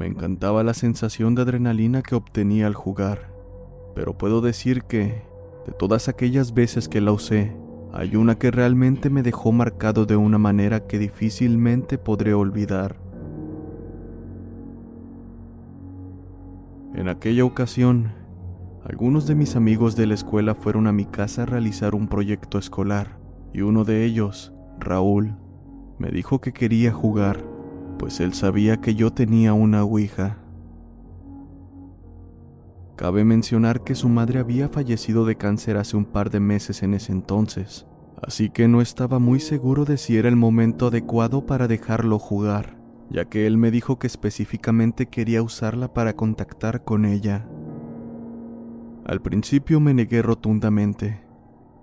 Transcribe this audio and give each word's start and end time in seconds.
me 0.00 0.06
encantaba 0.06 0.64
la 0.64 0.72
sensación 0.72 1.34
de 1.34 1.42
adrenalina 1.42 2.00
que 2.00 2.14
obtenía 2.14 2.66
al 2.66 2.72
jugar, 2.72 3.30
pero 3.94 4.16
puedo 4.16 4.40
decir 4.40 4.84
que, 4.84 5.24
de 5.66 5.72
todas 5.78 6.08
aquellas 6.08 6.54
veces 6.54 6.88
que 6.88 7.02
la 7.02 7.12
usé, 7.12 7.54
hay 7.92 8.16
una 8.16 8.38
que 8.38 8.50
realmente 8.50 9.10
me 9.10 9.22
dejó 9.22 9.52
marcado 9.52 10.06
de 10.06 10.16
una 10.16 10.38
manera 10.38 10.86
que 10.86 10.98
difícilmente 10.98 11.98
podré 11.98 12.32
olvidar. 12.32 12.96
En 16.94 17.10
aquella 17.10 17.44
ocasión, 17.44 18.14
algunos 18.82 19.26
de 19.26 19.34
mis 19.34 19.54
amigos 19.54 19.96
de 19.96 20.06
la 20.06 20.14
escuela 20.14 20.54
fueron 20.54 20.86
a 20.86 20.92
mi 20.92 21.04
casa 21.04 21.42
a 21.42 21.46
realizar 21.46 21.94
un 21.94 22.08
proyecto 22.08 22.56
escolar, 22.56 23.18
y 23.52 23.60
uno 23.60 23.84
de 23.84 24.06
ellos, 24.06 24.54
Raúl, 24.78 25.34
me 25.98 26.10
dijo 26.10 26.40
que 26.40 26.54
quería 26.54 26.90
jugar 26.90 27.49
pues 28.00 28.18
él 28.20 28.32
sabía 28.32 28.78
que 28.78 28.94
yo 28.94 29.12
tenía 29.12 29.52
una 29.52 29.84
Ouija. 29.84 30.38
Cabe 32.96 33.24
mencionar 33.24 33.84
que 33.84 33.94
su 33.94 34.08
madre 34.08 34.38
había 34.38 34.70
fallecido 34.70 35.26
de 35.26 35.36
cáncer 35.36 35.76
hace 35.76 35.98
un 35.98 36.06
par 36.06 36.30
de 36.30 36.40
meses 36.40 36.82
en 36.82 36.94
ese 36.94 37.12
entonces, 37.12 37.86
así 38.22 38.48
que 38.48 38.68
no 38.68 38.80
estaba 38.80 39.18
muy 39.18 39.38
seguro 39.38 39.84
de 39.84 39.98
si 39.98 40.16
era 40.16 40.30
el 40.30 40.36
momento 40.36 40.86
adecuado 40.86 41.44
para 41.44 41.68
dejarlo 41.68 42.18
jugar, 42.18 42.78
ya 43.10 43.26
que 43.26 43.46
él 43.46 43.58
me 43.58 43.70
dijo 43.70 43.98
que 43.98 44.06
específicamente 44.06 45.04
quería 45.04 45.42
usarla 45.42 45.92
para 45.92 46.14
contactar 46.14 46.84
con 46.84 47.04
ella. 47.04 47.46
Al 49.04 49.20
principio 49.20 49.78
me 49.78 49.92
negué 49.92 50.22
rotundamente, 50.22 51.20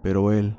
pero 0.01 0.31
él, 0.31 0.57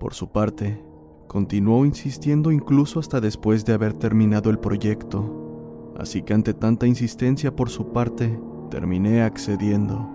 por 0.00 0.14
su 0.14 0.32
parte, 0.32 0.82
Continuó 1.28 1.84
insistiendo 1.84 2.50
incluso 2.50 2.98
hasta 2.98 3.20
después 3.20 3.66
de 3.66 3.74
haber 3.74 3.92
terminado 3.92 4.48
el 4.48 4.58
proyecto, 4.58 5.92
así 5.98 6.22
que 6.22 6.32
ante 6.32 6.54
tanta 6.54 6.86
insistencia 6.86 7.54
por 7.54 7.68
su 7.68 7.92
parte, 7.92 8.40
terminé 8.70 9.22
accediendo. 9.22 10.08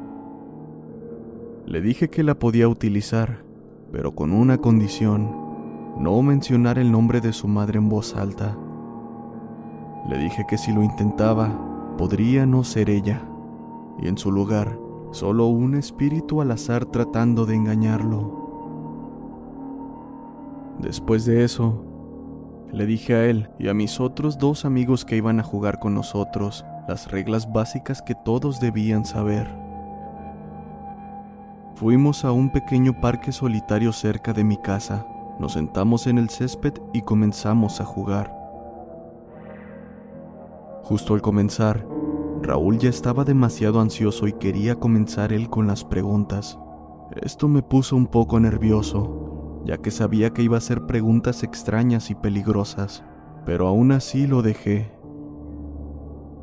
Le 1.67 1.81
dije 1.81 2.09
que 2.09 2.23
la 2.23 2.33
podía 2.33 2.67
utilizar, 2.67 3.43
pero 3.91 4.15
con 4.15 4.33
una 4.33 4.57
condición, 4.57 5.29
no 5.99 6.19
mencionar 6.23 6.79
el 6.79 6.91
nombre 6.91 7.21
de 7.21 7.31
su 7.31 7.47
madre 7.47 7.77
en 7.77 7.89
voz 7.89 8.15
alta. 8.15 8.57
Le 10.09 10.17
dije 10.17 10.45
que 10.49 10.57
si 10.57 10.73
lo 10.73 10.81
intentaba, 10.81 11.95
podría 11.95 12.47
no 12.47 12.63
ser 12.63 12.89
ella, 12.89 13.21
y 14.01 14.07
en 14.07 14.17
su 14.17 14.31
lugar, 14.31 14.79
solo 15.11 15.45
un 15.45 15.75
espíritu 15.75 16.41
al 16.41 16.49
azar 16.49 16.85
tratando 16.85 17.45
de 17.45 17.53
engañarlo. 17.53 18.42
Después 20.79 21.25
de 21.25 21.43
eso, 21.43 21.85
le 22.71 22.85
dije 22.85 23.13
a 23.13 23.25
él 23.25 23.49
y 23.59 23.67
a 23.67 23.73
mis 23.73 23.99
otros 23.99 24.37
dos 24.37 24.65
amigos 24.65 25.05
que 25.05 25.15
iban 25.15 25.39
a 25.39 25.43
jugar 25.43 25.79
con 25.79 25.93
nosotros 25.93 26.65
las 26.87 27.11
reglas 27.11 27.51
básicas 27.51 28.01
que 28.01 28.15
todos 28.15 28.59
debían 28.59 29.05
saber. 29.05 29.47
Fuimos 31.75 32.25
a 32.25 32.31
un 32.31 32.51
pequeño 32.51 32.99
parque 32.99 33.31
solitario 33.31 33.93
cerca 33.93 34.33
de 34.33 34.43
mi 34.43 34.57
casa, 34.57 35.05
nos 35.39 35.53
sentamos 35.53 36.07
en 36.07 36.17
el 36.17 36.29
césped 36.29 36.73
y 36.93 37.01
comenzamos 37.01 37.81
a 37.81 37.85
jugar. 37.85 38.33
Justo 40.83 41.13
al 41.13 41.21
comenzar, 41.21 41.85
Raúl 42.41 42.77
ya 42.77 42.89
estaba 42.89 43.23
demasiado 43.23 43.79
ansioso 43.79 44.27
y 44.27 44.33
quería 44.33 44.75
comenzar 44.75 45.31
él 45.31 45.49
con 45.49 45.65
las 45.65 45.83
preguntas. 45.83 46.59
Esto 47.21 47.47
me 47.47 47.61
puso 47.61 47.95
un 47.95 48.07
poco 48.07 48.39
nervioso, 48.39 49.22
ya 49.65 49.77
que 49.77 49.91
sabía 49.91 50.31
que 50.31 50.43
iba 50.43 50.55
a 50.55 50.59
hacer 50.59 50.85
preguntas 50.85 51.43
extrañas 51.43 52.09
y 52.09 52.15
peligrosas, 52.15 53.03
pero 53.45 53.67
aún 53.67 53.91
así 53.91 54.27
lo 54.27 54.41
dejé. 54.41 54.91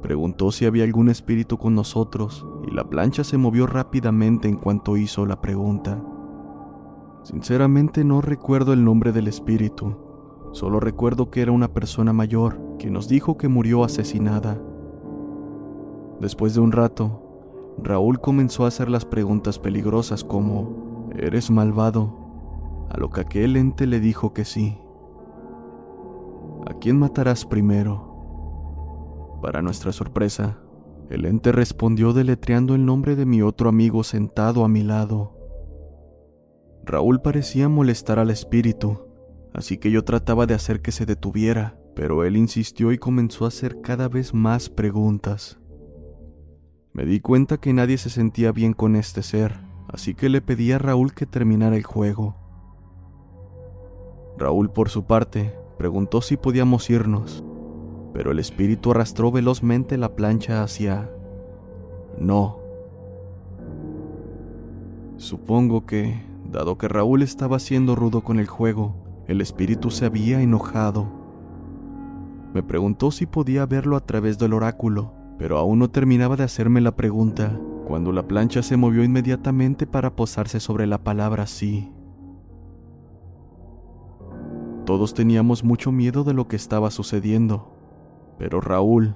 Preguntó 0.02 0.50
si 0.50 0.64
había 0.64 0.84
algún 0.84 1.10
espíritu 1.10 1.58
con 1.58 1.74
nosotros 1.74 2.46
y 2.66 2.74
la 2.74 2.88
plancha 2.88 3.22
se 3.22 3.36
movió 3.36 3.66
rápidamente 3.66 4.48
en 4.48 4.56
cuanto 4.56 4.96
hizo 4.96 5.26
la 5.26 5.40
pregunta. 5.40 6.02
Sinceramente 7.22 8.02
no 8.02 8.22
recuerdo 8.22 8.72
el 8.72 8.84
nombre 8.84 9.12
del 9.12 9.28
espíritu, 9.28 9.96
solo 10.52 10.80
recuerdo 10.80 11.30
que 11.30 11.42
era 11.42 11.52
una 11.52 11.68
persona 11.68 12.14
mayor 12.14 12.58
que 12.78 12.90
nos 12.90 13.08
dijo 13.08 13.36
que 13.36 13.48
murió 13.48 13.84
asesinada. 13.84 14.58
Después 16.18 16.54
de 16.54 16.60
un 16.60 16.72
rato, 16.72 17.76
Raúl 17.82 18.20
comenzó 18.20 18.64
a 18.64 18.68
hacer 18.68 18.90
las 18.90 19.04
preguntas 19.04 19.58
peligrosas 19.58 20.24
como, 20.24 21.10
¿eres 21.14 21.50
malvado? 21.50 22.19
A 22.90 22.98
lo 22.98 23.10
que 23.10 23.20
aquel 23.20 23.56
ente 23.56 23.86
le 23.86 24.00
dijo 24.00 24.34
que 24.34 24.44
sí. 24.44 24.78
¿A 26.66 26.74
quién 26.74 26.98
matarás 26.98 27.46
primero? 27.46 29.38
Para 29.40 29.62
nuestra 29.62 29.92
sorpresa, 29.92 30.58
el 31.08 31.24
ente 31.24 31.52
respondió 31.52 32.12
deletreando 32.12 32.74
el 32.74 32.84
nombre 32.84 33.16
de 33.16 33.26
mi 33.26 33.42
otro 33.42 33.68
amigo 33.68 34.04
sentado 34.04 34.64
a 34.64 34.68
mi 34.68 34.82
lado. 34.82 35.36
Raúl 36.84 37.22
parecía 37.22 37.68
molestar 37.68 38.18
al 38.18 38.30
espíritu, 38.30 39.06
así 39.54 39.78
que 39.78 39.90
yo 39.90 40.04
trataba 40.04 40.46
de 40.46 40.54
hacer 40.54 40.82
que 40.82 40.92
se 40.92 41.06
detuviera, 41.06 41.78
pero 41.94 42.24
él 42.24 42.36
insistió 42.36 42.92
y 42.92 42.98
comenzó 42.98 43.44
a 43.44 43.48
hacer 43.48 43.80
cada 43.80 44.08
vez 44.08 44.34
más 44.34 44.68
preguntas. 44.68 45.58
Me 46.92 47.04
di 47.04 47.20
cuenta 47.20 47.58
que 47.58 47.72
nadie 47.72 47.98
se 47.98 48.10
sentía 48.10 48.50
bien 48.50 48.72
con 48.72 48.96
este 48.96 49.22
ser, 49.22 49.60
así 49.88 50.14
que 50.14 50.28
le 50.28 50.40
pedí 50.40 50.72
a 50.72 50.78
Raúl 50.78 51.14
que 51.14 51.26
terminara 51.26 51.76
el 51.76 51.84
juego. 51.84 52.39
Raúl, 54.40 54.70
por 54.70 54.88
su 54.88 55.04
parte, 55.04 55.54
preguntó 55.76 56.22
si 56.22 56.38
podíamos 56.38 56.88
irnos, 56.88 57.44
pero 58.14 58.32
el 58.32 58.38
espíritu 58.38 58.90
arrastró 58.90 59.30
velozmente 59.30 59.98
la 59.98 60.16
plancha 60.16 60.62
hacia... 60.62 61.10
No. 62.18 62.58
Supongo 65.18 65.84
que, 65.84 66.22
dado 66.50 66.78
que 66.78 66.88
Raúl 66.88 67.22
estaba 67.22 67.58
siendo 67.58 67.94
rudo 67.94 68.22
con 68.22 68.40
el 68.40 68.46
juego, 68.46 68.94
el 69.28 69.42
espíritu 69.42 69.90
se 69.90 70.06
había 70.06 70.40
enojado. 70.40 71.06
Me 72.54 72.62
preguntó 72.62 73.10
si 73.10 73.26
podía 73.26 73.66
verlo 73.66 73.94
a 73.94 74.06
través 74.06 74.38
del 74.38 74.54
oráculo, 74.54 75.12
pero 75.38 75.58
aún 75.58 75.78
no 75.78 75.90
terminaba 75.90 76.36
de 76.36 76.44
hacerme 76.44 76.80
la 76.80 76.96
pregunta 76.96 77.60
cuando 77.86 78.10
la 78.10 78.26
plancha 78.26 78.62
se 78.62 78.78
movió 78.78 79.04
inmediatamente 79.04 79.86
para 79.86 80.16
posarse 80.16 80.60
sobre 80.60 80.86
la 80.86 80.98
palabra 80.98 81.46
sí. 81.46 81.92
Todos 84.90 85.14
teníamos 85.14 85.62
mucho 85.62 85.92
miedo 85.92 86.24
de 86.24 86.34
lo 86.34 86.48
que 86.48 86.56
estaba 86.56 86.90
sucediendo, 86.90 87.68
pero 88.40 88.60
Raúl, 88.60 89.14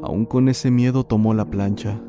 aún 0.00 0.26
con 0.26 0.48
ese 0.48 0.70
miedo, 0.70 1.02
tomó 1.02 1.34
la 1.34 1.44
plancha, 1.44 2.00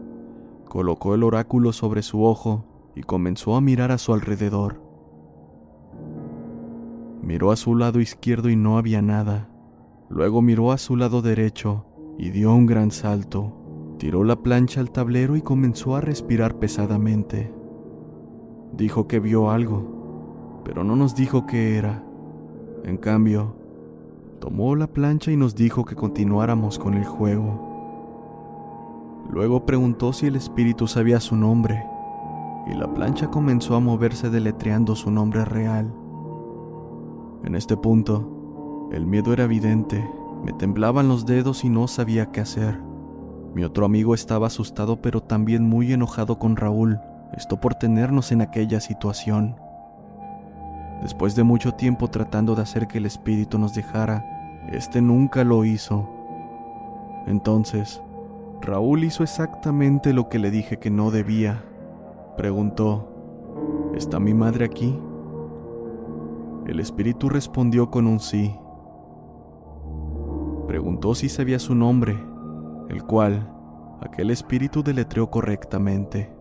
colocó 0.65 1.15
el 1.15 1.23
oráculo 1.23 1.73
sobre 1.73 2.03
su 2.03 2.23
ojo 2.23 2.65
y 2.93 3.01
comenzó 3.01 3.55
a 3.55 3.61
mirar 3.61 3.91
a 3.91 3.97
su 3.97 4.13
alrededor. 4.13 4.79
Miró 7.23 7.49
a 7.49 7.55
su 7.55 7.75
lado 7.75 7.99
izquierdo 7.99 8.47
y 8.51 8.55
no 8.55 8.77
había 8.77 9.01
nada. 9.01 9.49
Luego 10.07 10.43
miró 10.43 10.71
a 10.71 10.77
su 10.77 10.95
lado 10.95 11.23
derecho 11.23 11.87
y 12.19 12.29
dio 12.29 12.53
un 12.53 12.67
gran 12.67 12.91
salto. 12.91 13.95
Tiró 13.97 14.23
la 14.23 14.35
plancha 14.35 14.81
al 14.81 14.91
tablero 14.91 15.35
y 15.35 15.41
comenzó 15.41 15.95
a 15.95 16.01
respirar 16.01 16.59
pesadamente. 16.59 17.51
Dijo 18.71 19.07
que 19.07 19.19
vio 19.19 19.49
algo, 19.49 20.61
pero 20.63 20.83
no 20.83 20.95
nos 20.95 21.15
dijo 21.15 21.47
qué 21.47 21.75
era. 21.75 22.03
En 22.83 22.97
cambio, 22.97 23.55
tomó 24.39 24.75
la 24.75 24.87
plancha 24.87 25.31
y 25.31 25.37
nos 25.37 25.55
dijo 25.55 25.85
que 25.85 25.95
continuáramos 25.95 26.77
con 26.77 26.95
el 26.95 27.05
juego. 27.05 27.71
Luego 29.31 29.65
preguntó 29.65 30.11
si 30.11 30.27
el 30.27 30.35
espíritu 30.35 30.87
sabía 30.87 31.21
su 31.21 31.37
nombre, 31.37 31.85
y 32.67 32.73
la 32.73 32.93
plancha 32.93 33.31
comenzó 33.31 33.75
a 33.75 33.79
moverse 33.79 34.29
deletreando 34.29 34.95
su 34.95 35.11
nombre 35.11 35.45
real. 35.45 35.93
En 37.45 37.55
este 37.55 37.77
punto, 37.77 38.89
el 38.91 39.05
miedo 39.05 39.31
era 39.31 39.45
evidente, 39.45 40.05
me 40.43 40.51
temblaban 40.51 41.07
los 41.07 41.25
dedos 41.25 41.63
y 41.63 41.69
no 41.69 41.87
sabía 41.87 42.31
qué 42.31 42.41
hacer. 42.41 42.81
Mi 43.55 43.63
otro 43.63 43.85
amigo 43.85 44.13
estaba 44.13 44.47
asustado 44.47 45.01
pero 45.01 45.21
también 45.21 45.63
muy 45.63 45.93
enojado 45.93 46.37
con 46.37 46.57
Raúl, 46.57 46.99
esto 47.33 47.61
por 47.61 47.75
tenernos 47.75 48.33
en 48.33 48.41
aquella 48.41 48.81
situación. 48.81 49.55
Después 51.03 51.35
de 51.35 51.43
mucho 51.43 51.73
tiempo 51.73 52.07
tratando 52.07 52.55
de 52.55 52.61
hacer 52.61 52.87
que 52.87 52.97
el 52.97 53.05
espíritu 53.05 53.59
nos 53.59 53.75
dejara, 53.75 54.25
este 54.71 55.01
nunca 55.01 55.43
lo 55.43 55.65
hizo. 55.65 56.09
Entonces, 57.27 58.01
Raúl 58.61 59.03
hizo 59.03 59.21
exactamente 59.21 60.13
lo 60.13 60.29
que 60.29 60.39
le 60.39 60.49
dije 60.49 60.79
que 60.79 60.89
no 60.89 61.11
debía. 61.11 61.61
Preguntó, 62.37 63.09
¿Está 63.95 64.17
mi 64.17 64.33
madre 64.33 64.63
aquí? 64.63 64.97
El 66.65 66.79
espíritu 66.79 67.27
respondió 67.27 67.91
con 67.91 68.07
un 68.07 68.21
sí. 68.21 68.55
Preguntó 70.67 71.15
si 71.15 71.27
sabía 71.27 71.59
su 71.59 71.75
nombre, 71.75 72.17
el 72.87 73.03
cual 73.03 73.51
aquel 74.01 74.31
espíritu 74.31 74.83
deletreó 74.83 75.29
correctamente. 75.29 76.33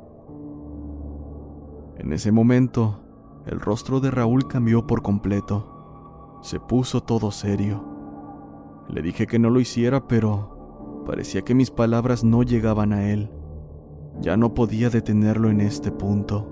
En 1.99 2.13
ese 2.13 2.31
momento, 2.31 3.02
el 3.47 3.61
rostro 3.61 4.01
de 4.01 4.11
Raúl 4.11 4.47
cambió 4.47 4.87
por 4.87 5.03
completo. 5.03 6.39
Se 6.43 6.61
puso 6.61 7.03
todo 7.03 7.31
serio. 7.31 7.85
Le 8.89 9.03
dije 9.03 9.27
que 9.27 9.39
no 9.39 9.51
lo 9.51 9.59
hiciera, 9.61 10.07
pero 10.07 11.05
parecía 11.07 11.43
que 11.43 11.55
mis 11.55 11.71
palabras 11.71 12.25
no 12.25 12.43
llegaban 12.43 12.93
a 12.93 13.11
él. 13.11 13.31
Ya 14.21 14.37
no 14.37 14.55
podía 14.55 14.91
detenerlo 14.91 15.51
en 15.51 15.61
este 15.61 15.91
punto. 15.91 16.49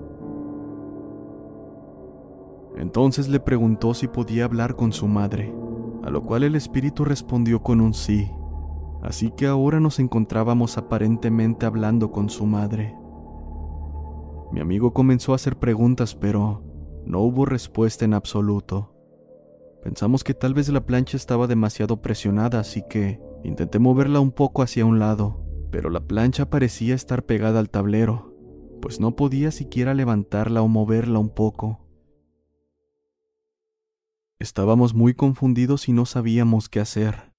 Entonces 2.77 3.29
le 3.29 3.39
preguntó 3.39 3.93
si 3.93 4.07
podía 4.07 4.45
hablar 4.45 4.75
con 4.75 4.91
su 4.91 5.07
madre, 5.07 5.53
a 6.03 6.09
lo 6.09 6.23
cual 6.23 6.43
el 6.43 6.55
espíritu 6.55 7.05
respondió 7.05 7.61
con 7.61 7.79
un 7.79 7.93
sí. 7.93 8.29
Así 9.01 9.31
que 9.31 9.47
ahora 9.47 9.79
nos 9.79 9.99
encontrábamos 9.99 10.77
aparentemente 10.77 11.65
hablando 11.65 12.11
con 12.11 12.29
su 12.29 12.45
madre. 12.45 12.95
Mi 14.51 14.59
amigo 14.59 14.93
comenzó 14.93 15.31
a 15.31 15.35
hacer 15.35 15.57
preguntas, 15.57 16.15
pero 16.15 16.70
no 17.05 17.19
hubo 17.19 17.45
respuesta 17.45 18.05
en 18.05 18.13
absoluto. 18.13 18.95
Pensamos 19.83 20.23
que 20.23 20.33
tal 20.33 20.53
vez 20.53 20.69
la 20.69 20.85
plancha 20.85 21.17
estaba 21.17 21.47
demasiado 21.47 22.01
presionada, 22.01 22.59
así 22.59 22.83
que 22.87 23.19
intenté 23.43 23.79
moverla 23.79 24.19
un 24.19 24.31
poco 24.31 24.61
hacia 24.61 24.85
un 24.85 24.99
lado, 24.99 25.43
pero 25.71 25.89
la 25.89 26.01
plancha 26.01 26.49
parecía 26.49 26.93
estar 26.93 27.25
pegada 27.25 27.59
al 27.59 27.69
tablero, 27.69 28.35
pues 28.81 28.99
no 28.99 29.15
podía 29.15 29.51
siquiera 29.51 29.93
levantarla 29.93 30.61
o 30.61 30.67
moverla 30.67 31.19
un 31.19 31.29
poco. 31.29 31.87
Estábamos 34.39 34.93
muy 34.93 35.13
confundidos 35.13 35.87
y 35.87 35.93
no 35.93 36.05
sabíamos 36.05 36.67
qué 36.67 36.79
hacer, 36.79 37.33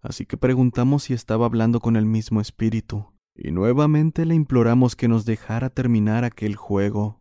así 0.00 0.26
que 0.26 0.36
preguntamos 0.36 1.04
si 1.04 1.14
estaba 1.14 1.46
hablando 1.46 1.80
con 1.80 1.96
el 1.96 2.04
mismo 2.04 2.40
espíritu, 2.40 3.12
y 3.34 3.52
nuevamente 3.52 4.26
le 4.26 4.34
imploramos 4.34 4.96
que 4.96 5.08
nos 5.08 5.24
dejara 5.24 5.70
terminar 5.70 6.24
aquel 6.24 6.56
juego. 6.56 7.17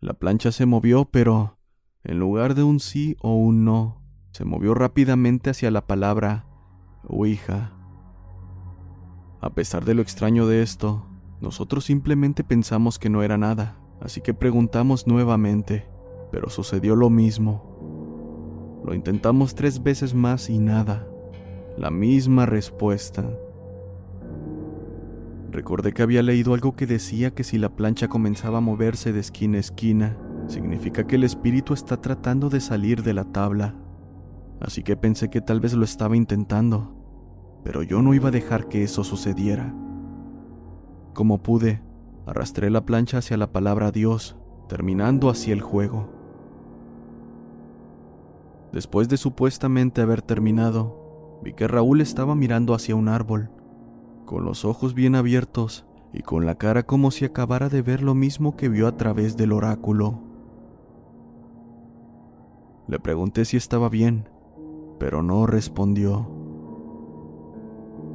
La 0.00 0.14
plancha 0.14 0.52
se 0.52 0.64
movió, 0.64 1.06
pero 1.06 1.58
en 2.04 2.20
lugar 2.20 2.54
de 2.54 2.62
un 2.62 2.78
sí 2.78 3.16
o 3.20 3.34
un 3.34 3.64
no, 3.64 4.00
se 4.30 4.44
movió 4.44 4.72
rápidamente 4.74 5.50
hacia 5.50 5.72
la 5.72 5.88
palabra 5.88 6.46
Ouija. 7.02 7.72
A 9.40 9.50
pesar 9.50 9.84
de 9.84 9.94
lo 9.94 10.02
extraño 10.02 10.46
de 10.46 10.62
esto, 10.62 11.04
nosotros 11.40 11.84
simplemente 11.84 12.44
pensamos 12.44 13.00
que 13.00 13.10
no 13.10 13.24
era 13.24 13.38
nada, 13.38 13.80
así 14.00 14.20
que 14.20 14.34
preguntamos 14.34 15.08
nuevamente, 15.08 15.88
pero 16.30 16.48
sucedió 16.48 16.94
lo 16.94 17.10
mismo. 17.10 18.80
Lo 18.84 18.94
intentamos 18.94 19.56
tres 19.56 19.82
veces 19.82 20.14
más 20.14 20.48
y 20.48 20.60
nada, 20.60 21.08
la 21.76 21.90
misma 21.90 22.46
respuesta. 22.46 23.28
Recordé 25.50 25.92
que 25.92 26.02
había 26.02 26.22
leído 26.22 26.52
algo 26.52 26.76
que 26.76 26.86
decía 26.86 27.34
que 27.34 27.42
si 27.42 27.56
la 27.56 27.70
plancha 27.70 28.08
comenzaba 28.08 28.58
a 28.58 28.62
moverse 28.62 29.12
de 29.12 29.20
esquina 29.20 29.56
a 29.56 29.60
esquina, 29.60 30.16
significa 30.46 31.06
que 31.06 31.16
el 31.16 31.24
espíritu 31.24 31.72
está 31.72 32.00
tratando 32.00 32.50
de 32.50 32.60
salir 32.60 33.02
de 33.02 33.14
la 33.14 33.24
tabla. 33.24 33.74
Así 34.60 34.82
que 34.82 34.96
pensé 34.96 35.30
que 35.30 35.40
tal 35.40 35.60
vez 35.60 35.72
lo 35.72 35.84
estaba 35.84 36.16
intentando, 36.16 36.94
pero 37.64 37.82
yo 37.82 38.02
no 38.02 38.12
iba 38.12 38.28
a 38.28 38.32
dejar 38.32 38.68
que 38.68 38.82
eso 38.82 39.04
sucediera. 39.04 39.74
Como 41.14 41.42
pude, 41.42 41.80
arrastré 42.26 42.68
la 42.68 42.84
plancha 42.84 43.18
hacia 43.18 43.36
la 43.36 43.50
palabra 43.50 43.90
Dios, 43.90 44.36
terminando 44.68 45.30
así 45.30 45.50
el 45.50 45.62
juego. 45.62 46.12
Después 48.72 49.08
de 49.08 49.16
supuestamente 49.16 50.02
haber 50.02 50.20
terminado, 50.20 51.40
vi 51.42 51.54
que 51.54 51.66
Raúl 51.66 52.02
estaba 52.02 52.34
mirando 52.34 52.74
hacia 52.74 52.96
un 52.96 53.08
árbol, 53.08 53.50
con 54.28 54.44
los 54.44 54.66
ojos 54.66 54.92
bien 54.92 55.14
abiertos 55.14 55.86
y 56.12 56.20
con 56.20 56.44
la 56.44 56.56
cara 56.56 56.82
como 56.82 57.10
si 57.10 57.24
acabara 57.24 57.70
de 57.70 57.80
ver 57.80 58.02
lo 58.02 58.14
mismo 58.14 58.56
que 58.56 58.68
vio 58.68 58.86
a 58.86 58.94
través 58.94 59.38
del 59.38 59.52
oráculo. 59.52 60.18
Le 62.88 62.98
pregunté 62.98 63.46
si 63.46 63.56
estaba 63.56 63.88
bien, 63.88 64.28
pero 64.98 65.22
no 65.22 65.46
respondió. 65.46 66.28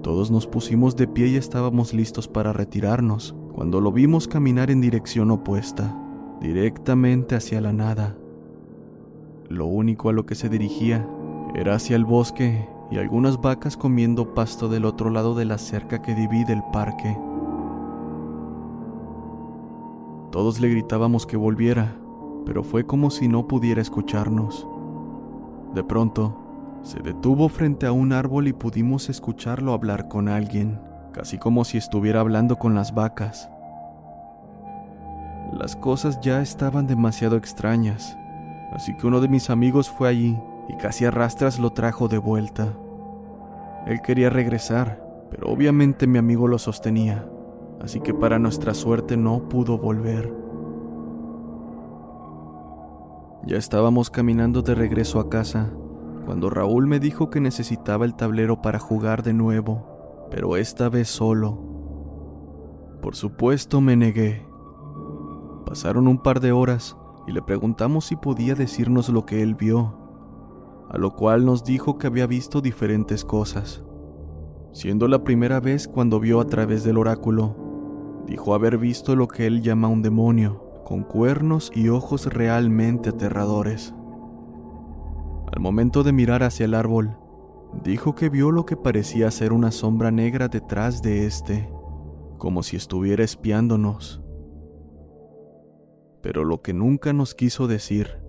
Todos 0.03 0.29
nos 0.29 0.45
pusimos 0.45 0.95
de 0.95 1.07
pie 1.07 1.29
y 1.29 1.35
estábamos 1.35 1.95
listos 1.95 2.27
para 2.27 2.53
retirarnos, 2.53 3.35
cuando 3.55 3.81
lo 3.81 3.91
vimos 3.91 4.27
caminar 4.27 4.69
en 4.69 4.81
dirección 4.81 5.31
opuesta, 5.31 5.99
directamente 6.39 7.33
hacia 7.33 7.59
la 7.59 7.73
nada. 7.73 8.15
Lo 9.49 9.65
único 9.65 10.09
a 10.09 10.13
lo 10.13 10.27
que 10.27 10.35
se 10.35 10.47
dirigía 10.47 11.09
era 11.55 11.73
hacia 11.73 11.95
el 11.95 12.05
bosque 12.05 12.69
y 12.91 12.97
algunas 12.97 13.41
vacas 13.41 13.77
comiendo 13.77 14.33
pasto 14.33 14.69
del 14.69 14.85
otro 14.85 15.09
lado 15.09 15.35
de 15.35 15.45
la 15.45 15.57
cerca 15.57 16.01
que 16.01 16.13
divide 16.13 16.53
el 16.53 16.63
parque. 16.71 17.17
Todos 20.31 20.59
le 20.59 20.69
gritábamos 20.69 21.25
que 21.25 21.37
volviera, 21.37 21.95
pero 22.45 22.63
fue 22.63 22.85
como 22.85 23.09
si 23.09 23.27
no 23.27 23.47
pudiera 23.47 23.81
escucharnos. 23.81 24.67
De 25.73 25.83
pronto, 25.83 26.37
se 26.83 26.99
detuvo 26.99 27.49
frente 27.49 27.85
a 27.85 27.91
un 27.91 28.13
árbol 28.13 28.47
y 28.47 28.53
pudimos 28.53 29.09
escucharlo 29.09 29.73
hablar 29.73 30.07
con 30.07 30.27
alguien, 30.27 30.79
casi 31.13 31.37
como 31.37 31.63
si 31.65 31.77
estuviera 31.77 32.19
hablando 32.19 32.57
con 32.57 32.75
las 32.75 32.93
vacas. 32.93 33.49
Las 35.51 35.75
cosas 35.75 36.19
ya 36.21 36.41
estaban 36.41 36.87
demasiado 36.87 37.37
extrañas, 37.37 38.17
así 38.71 38.95
que 38.97 39.07
uno 39.07 39.21
de 39.21 39.27
mis 39.27 39.49
amigos 39.49 39.89
fue 39.89 40.09
allí 40.09 40.37
y 40.69 40.77
casi 40.77 41.05
a 41.05 41.11
rastras 41.11 41.59
lo 41.59 41.71
trajo 41.71 42.07
de 42.07 42.17
vuelta. 42.17 42.73
Él 43.85 44.01
quería 44.01 44.29
regresar, 44.29 45.03
pero 45.29 45.49
obviamente 45.49 46.07
mi 46.07 46.17
amigo 46.17 46.47
lo 46.47 46.57
sostenía, 46.57 47.27
así 47.81 47.99
que 47.99 48.13
para 48.13 48.39
nuestra 48.39 48.73
suerte 48.73 49.17
no 49.17 49.49
pudo 49.49 49.77
volver. 49.77 50.33
Ya 53.45 53.57
estábamos 53.57 54.09
caminando 54.09 54.61
de 54.61 54.73
regreso 54.73 55.19
a 55.19 55.29
casa, 55.29 55.71
cuando 56.25 56.49
Raúl 56.49 56.87
me 56.87 57.01
dijo 57.01 57.29
que 57.29 57.41
necesitaba 57.41 58.05
el 58.05 58.15
tablero 58.15 58.61
para 58.61 58.79
jugar 58.79 59.23
de 59.23 59.33
nuevo, 59.33 60.27
pero 60.31 60.55
esta 60.55 60.87
vez 60.87 61.09
solo. 61.09 61.59
Por 63.01 63.17
supuesto 63.17 63.81
me 63.81 63.97
negué. 63.97 64.47
Pasaron 65.65 66.07
un 66.07 66.19
par 66.19 66.39
de 66.39 66.53
horas 66.53 66.95
y 67.27 67.33
le 67.33 67.41
preguntamos 67.41 68.05
si 68.05 68.15
podía 68.15 68.55
decirnos 68.55 69.09
lo 69.09 69.25
que 69.25 69.41
él 69.41 69.55
vio, 69.55 70.02
a 70.93 70.97
lo 70.99 71.15
cual 71.15 71.43
nos 71.43 71.63
dijo 71.63 71.97
que 71.97 72.05
había 72.05 72.27
visto 72.27 72.61
diferentes 72.61 73.25
cosas. 73.25 73.83
Siendo 74.73 75.07
la 75.07 75.23
primera 75.23 75.59
vez 75.59 75.87
cuando 75.87 76.19
vio 76.19 76.39
a 76.39 76.45
través 76.45 76.83
del 76.83 76.99
oráculo, 76.99 78.23
dijo 78.27 78.53
haber 78.53 78.77
visto 78.77 79.15
lo 79.15 79.27
que 79.27 79.47
él 79.47 79.63
llama 79.63 79.87
un 79.87 80.03
demonio, 80.03 80.83
con 80.85 81.03
cuernos 81.03 81.71
y 81.73 81.89
ojos 81.89 82.27
realmente 82.27 83.09
aterradores. 83.09 83.91
Al 85.51 85.59
momento 85.59 86.03
de 86.03 86.11
mirar 86.11 86.43
hacia 86.43 86.65
el 86.65 86.75
árbol, 86.75 87.17
dijo 87.83 88.13
que 88.13 88.29
vio 88.29 88.51
lo 88.51 88.67
que 88.67 88.77
parecía 88.77 89.31
ser 89.31 89.51
una 89.51 89.71
sombra 89.71 90.11
negra 90.11 90.47
detrás 90.47 91.01
de 91.01 91.25
este, 91.25 91.71
como 92.37 92.61
si 92.61 92.75
estuviera 92.75 93.23
espiándonos. 93.23 94.21
Pero 96.21 96.43
lo 96.43 96.61
que 96.61 96.73
nunca 96.73 97.13
nos 97.13 97.33
quiso 97.33 97.67
decir 97.67 98.22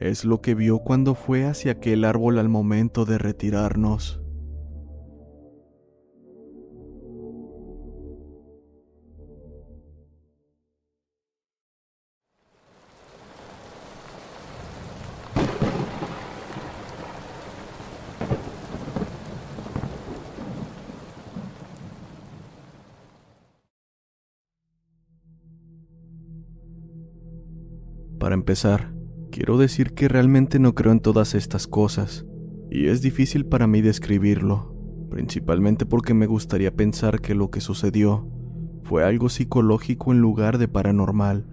es 0.00 0.24
lo 0.24 0.40
que 0.40 0.54
vio 0.54 0.80
cuando 0.80 1.14
fue 1.14 1.44
hacia 1.44 1.72
aquel 1.72 2.04
árbol 2.04 2.38
al 2.38 2.48
momento 2.48 3.04
de 3.04 3.18
retirarnos. 3.18 4.20
Para 28.18 28.34
empezar, 28.34 28.97
quiero 29.38 29.56
decir 29.56 29.94
que 29.94 30.08
realmente 30.08 30.58
no 30.58 30.74
creo 30.74 30.90
en 30.90 30.98
todas 30.98 31.36
estas 31.36 31.68
cosas, 31.68 32.26
y 32.72 32.88
es 32.88 33.02
difícil 33.02 33.46
para 33.46 33.68
mí 33.68 33.80
describirlo, 33.80 34.74
principalmente 35.10 35.86
porque 35.86 36.12
me 36.12 36.26
gustaría 36.26 36.74
pensar 36.74 37.20
que 37.20 37.36
lo 37.36 37.48
que 37.48 37.60
sucedió 37.60 38.28
fue 38.82 39.04
algo 39.04 39.28
psicológico 39.28 40.10
en 40.10 40.18
lugar 40.18 40.58
de 40.58 40.66
paranormal. 40.66 41.46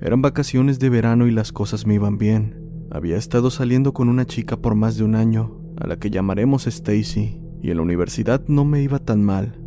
Eran 0.00 0.22
vacaciones 0.22 0.78
de 0.78 0.90
verano 0.90 1.26
y 1.26 1.32
las 1.32 1.50
cosas 1.50 1.88
me 1.88 1.94
iban 1.94 2.18
bien. 2.18 2.86
Había 2.92 3.16
estado 3.16 3.50
saliendo 3.50 3.92
con 3.92 4.08
una 4.08 4.26
chica 4.26 4.58
por 4.58 4.76
más 4.76 4.96
de 4.96 5.02
un 5.02 5.16
año, 5.16 5.60
a 5.76 5.88
la 5.88 5.96
que 5.96 6.10
llamaremos 6.10 6.68
Stacy, 6.68 7.40
y 7.60 7.70
en 7.72 7.78
la 7.78 7.82
universidad 7.82 8.44
no 8.46 8.64
me 8.64 8.80
iba 8.80 9.00
tan 9.00 9.24
mal. 9.24 9.60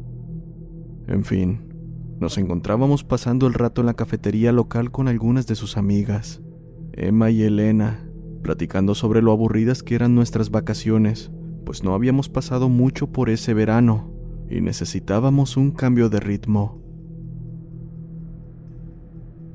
En 1.07 1.25
fin, 1.25 1.64
nos 2.19 2.37
encontrábamos 2.37 3.03
pasando 3.03 3.47
el 3.47 3.53
rato 3.53 3.81
en 3.81 3.87
la 3.87 3.93
cafetería 3.93 4.51
local 4.51 4.91
con 4.91 5.07
algunas 5.07 5.47
de 5.47 5.55
sus 5.55 5.77
amigas, 5.77 6.41
Emma 6.93 7.29
y 7.29 7.43
Elena, 7.43 8.09
platicando 8.41 8.95
sobre 8.95 9.21
lo 9.21 9.31
aburridas 9.31 9.83
que 9.83 9.95
eran 9.95 10.15
nuestras 10.15 10.49
vacaciones, 10.49 11.31
pues 11.65 11.83
no 11.83 11.93
habíamos 11.93 12.29
pasado 12.29 12.69
mucho 12.69 13.07
por 13.07 13.29
ese 13.29 13.53
verano 13.53 14.11
y 14.49 14.61
necesitábamos 14.61 15.57
un 15.57 15.71
cambio 15.71 16.09
de 16.09 16.19
ritmo. 16.19 16.81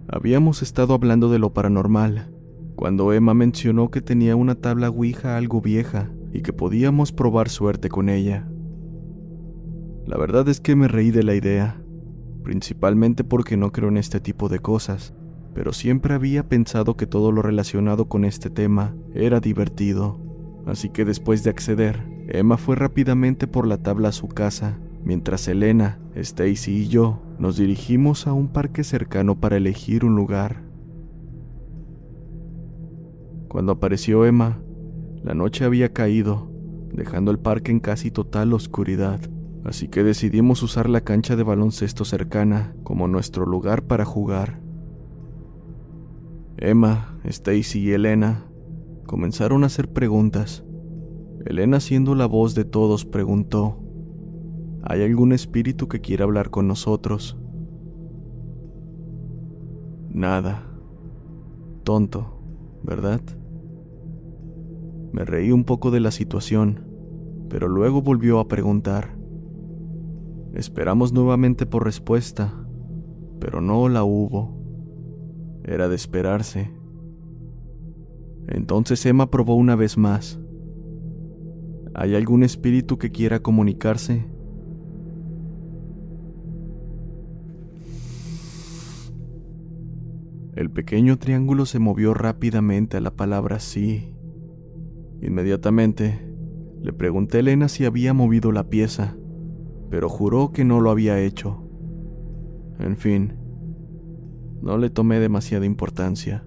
Habíamos 0.09 0.61
estado 0.63 0.93
hablando 0.93 1.31
de 1.31 1.39
lo 1.39 1.55
paranormal, 1.55 2.35
cuando 2.75 3.13
Emma 3.13 3.33
mencionó 3.33 3.91
que 3.91 4.03
tenía 4.03 4.37
una 4.37 4.57
tabla 4.57 4.91
Ouija 4.91 5.37
algo 5.37 5.61
vieja 5.61 6.11
y 6.33 6.43
que 6.43 6.53
podíamos 6.53 7.13
probar 7.13 7.49
suerte 7.49 7.89
con 7.89 8.09
ella. 8.09 8.49
La 10.07 10.19
verdad 10.19 10.49
es 10.49 10.61
que 10.61 10.75
me 10.75 10.89
reí 10.89 11.13
de 11.13 11.23
la 11.23 11.35
idea, 11.35 11.80
principalmente 12.43 13.25
porque 13.25 13.57
no 13.57 13.73
creo 13.73 13.89
en 13.89 13.97
este 13.97 14.21
tipo 14.21 14.49
de 14.49 14.59
cosas, 14.59 15.15
pero 15.55 15.73
siempre 15.73 16.15
había 16.15 16.49
pensado 16.49 16.97
que 16.97 17.07
todo 17.07 17.33
lo 17.33 17.43
relacionado 17.43 18.09
con 18.09 18.25
este 18.25 18.51
tema 18.51 18.95
era 19.15 19.41
divertido. 19.41 20.19
Así 20.67 20.91
que 20.91 21.05
después 21.05 21.43
de 21.43 21.51
acceder, 21.51 22.05
Emma 22.29 22.57
fue 22.57 22.77
rápidamente 22.77 23.47
por 23.47 23.67
la 23.67 23.79
tabla 23.79 24.09
a 24.09 24.13
su 24.13 24.29
casa, 24.29 24.79
mientras 25.03 25.49
Elena, 25.49 25.99
Stacy 26.15 26.83
y 26.83 26.89
yo 26.89 27.23
nos 27.39 27.57
dirigimos 27.57 28.27
a 28.27 28.33
un 28.33 28.49
parque 28.49 28.85
cercano 28.85 29.41
para 29.41 29.57
elegir 29.57 30.05
un 30.05 30.15
lugar. 30.15 30.63
Cuando 33.49 33.73
apareció 33.73 34.27
Emma, 34.27 34.61
la 35.25 35.35
noche 35.35 35.65
había 35.65 35.93
caído, 35.93 36.51
dejando 36.93 37.31
el 37.31 37.39
parque 37.39 37.73
en 37.73 37.81
casi 37.81 38.11
total 38.11 38.53
oscuridad, 38.53 39.21
así 39.65 39.89
que 39.89 40.03
decidimos 40.03 40.63
usar 40.63 40.89
la 40.89 41.03
cancha 41.03 41.37
de 41.37 41.43
baloncesto 41.43 42.05
cercana 42.05 42.75
como 42.83 43.09
nuestro 43.09 43.47
lugar 43.47 43.83
para 43.85 44.05
jugar. 44.05 44.61
Emma, 46.57 47.19
Stacy 47.25 47.81
y 47.81 47.93
Elena 47.93 48.47
comenzaron 49.07 49.65
a 49.65 49.67
hacer 49.67 49.93
preguntas. 49.93 50.65
Elena, 51.47 51.81
siendo 51.81 52.15
la 52.15 52.27
voz 52.27 52.55
de 52.55 52.65
todos, 52.65 53.05
preguntó, 53.05 53.81
¿Hay 54.83 55.03
algún 55.03 55.33
espíritu 55.33 55.89
que 55.89 56.01
quiera 56.01 56.25
hablar 56.25 56.51
con 56.51 56.67
nosotros? 56.67 57.37
Nada. 60.09 60.67
Tonto, 61.85 62.41
¿verdad? 62.83 63.21
Me 65.13 65.25
reí 65.25 65.53
un 65.53 65.65
poco 65.65 65.91
de 65.91 66.01
la 66.01 66.11
situación, 66.11 66.87
pero 67.49 67.69
luego 67.69 68.01
volvió 68.01 68.39
a 68.39 68.49
preguntar. 68.49 69.20
Esperamos 70.55 71.13
nuevamente 71.13 71.67
por 71.67 71.85
respuesta, 71.85 72.53
pero 73.41 73.61
no 73.61 73.89
la 73.89 74.05
hubo. 74.05 74.61
Era 75.65 75.89
de 75.89 75.97
esperarse. 75.97 76.73
Entonces 78.49 79.05
Emma 79.07 79.31
probó 79.31 79.55
una 79.55 79.77
vez 79.77 79.97
más. 79.97 80.41
¿Hay 81.95 82.15
algún 82.15 82.43
espíritu 82.43 82.99
que 82.99 83.11
quiera 83.11 83.41
comunicarse? 83.41 84.27
El 90.55 90.71
pequeño 90.71 91.19
triángulo 91.19 91.65
se 91.65 91.79
movió 91.79 92.13
rápidamente 92.13 92.97
a 92.97 93.01
la 93.01 93.13
palabra 93.13 93.61
sí. 93.61 94.15
Inmediatamente, 95.23 96.21
le 96.83 96.93
pregunté 96.93 97.39
a 97.39 97.41
Elena 97.41 97.69
si 97.69 97.85
había 97.85 98.13
movido 98.15 98.53
la 98.53 98.69
pieza, 98.69 99.17
pero 99.91 100.09
juró 100.09 100.53
que 100.53 100.65
no 100.65 100.81
lo 100.81 100.91
había 100.91 101.21
hecho. 101.21 101.63
En 102.79 102.97
fin, 102.97 103.35
no 104.63 104.79
le 104.79 104.89
tomé 104.89 105.19
demasiada 105.19 105.67
importancia. 105.67 106.47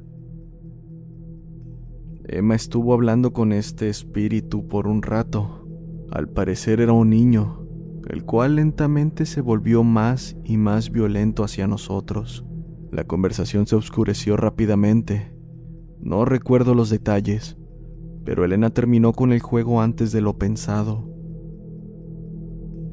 Emma 2.26 2.56
estuvo 2.56 2.94
hablando 2.94 3.34
con 3.34 3.52
este 3.52 3.90
espíritu 3.90 4.68
por 4.68 4.88
un 4.88 5.02
rato. 5.02 5.68
Al 6.10 6.30
parecer 6.30 6.80
era 6.80 6.94
un 6.94 7.10
niño, 7.10 7.68
el 8.10 8.24
cual 8.24 8.56
lentamente 8.56 9.26
se 9.26 9.42
volvió 9.42 9.84
más 9.84 10.38
y 10.44 10.58
más 10.58 10.90
violento 10.90 11.44
hacia 11.44 11.68
nosotros. 11.68 12.46
La 12.92 13.04
conversación 13.04 13.68
se 13.68 13.76
oscureció 13.76 14.38
rápidamente. 14.38 15.36
No 16.00 16.24
recuerdo 16.24 16.76
los 16.76 16.90
detalles, 16.90 17.58
pero 18.24 18.46
Elena 18.46 18.70
terminó 18.70 19.14
con 19.14 19.34
el 19.34 19.42
juego 19.42 19.82
antes 19.82 20.12
de 20.12 20.22
lo 20.22 20.38
pensado. 20.38 21.13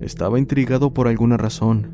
Estaba 0.00 0.38
intrigado 0.38 0.92
por 0.92 1.08
alguna 1.08 1.36
razón, 1.36 1.88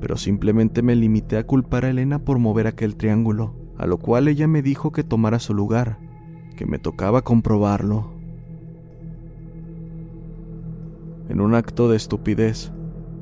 pero 0.00 0.16
simplemente 0.16 0.82
me 0.82 0.96
limité 0.96 1.36
a 1.36 1.46
culpar 1.46 1.84
a 1.84 1.90
Elena 1.90 2.20
por 2.20 2.38
mover 2.38 2.66
aquel 2.66 2.96
triángulo, 2.96 3.54
a 3.76 3.86
lo 3.86 3.98
cual 3.98 4.28
ella 4.28 4.46
me 4.46 4.62
dijo 4.62 4.92
que 4.92 5.04
tomara 5.04 5.38
su 5.38 5.54
lugar, 5.54 5.98
que 6.56 6.66
me 6.66 6.78
tocaba 6.78 7.22
comprobarlo. 7.22 8.12
En 11.28 11.40
un 11.40 11.54
acto 11.54 11.88
de 11.90 11.96
estupidez, 11.96 12.72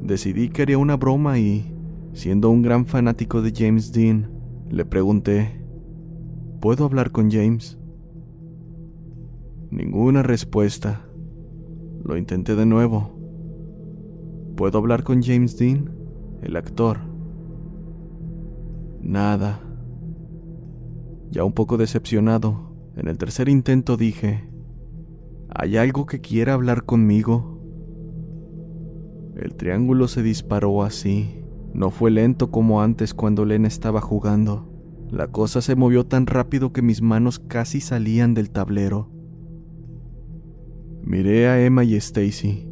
decidí 0.01 0.51
que 0.51 0.63
haría 0.63 0.79
una 0.79 0.97
broma 0.97 1.39
y, 1.39 1.77
Siendo 2.17 2.49
un 2.49 2.63
gran 2.63 2.87
fanático 2.87 3.43
de 3.43 3.53
James 3.55 3.93
Dean, 3.93 4.31
le 4.71 4.87
pregunté, 4.87 5.61
¿puedo 6.63 6.87
hablar 6.87 7.11
con 7.13 7.31
James? 7.31 7.79
Ninguna 9.71 10.23
respuesta. 10.23 11.03
Lo 12.03 12.17
intenté 12.17 12.57
de 12.57 12.65
nuevo. 12.65 13.16
¿Puedo 14.57 14.79
hablar 14.79 15.03
con 15.03 15.23
James 15.23 15.59
Dean, 15.59 15.91
el 16.41 16.57
actor? 16.57 17.01
Nada. 19.03 19.61
Ya 21.31 21.45
un 21.45 21.53
poco 21.53 21.77
decepcionado, 21.77 22.73
en 22.97 23.09
el 23.09 23.19
tercer 23.19 23.51
intento 23.51 23.99
dije, 23.99 24.49
¿hay 25.51 25.77
algo 25.77 26.07
que 26.07 26.23
quiera 26.23 26.55
hablar 26.55 26.85
conmigo? 26.85 27.61
El 29.37 29.55
triángulo 29.57 30.09
se 30.09 30.23
disparó 30.23 30.83
así, 30.83 31.45
no 31.75 31.91
fue 31.91 32.11
lento 32.11 32.51
como 32.51 32.81
antes 32.81 33.13
cuando 33.13 33.45
Len 33.45 33.67
estaba 33.67 34.01
jugando. 34.01 34.73
La 35.11 35.29
cosa 35.29 35.61
se 35.61 35.77
movió 35.77 36.07
tan 36.07 36.27
rápido 36.27 36.73
que 36.73 36.81
mis 36.81 37.03
manos 37.03 37.39
casi 37.39 37.83
salían 37.83 38.33
del 38.33 38.49
tablero. 38.49 39.11
Miré 41.03 41.47
a 41.49 41.63
Emma 41.63 41.85
y 41.85 41.95
Stacy. 41.97 42.66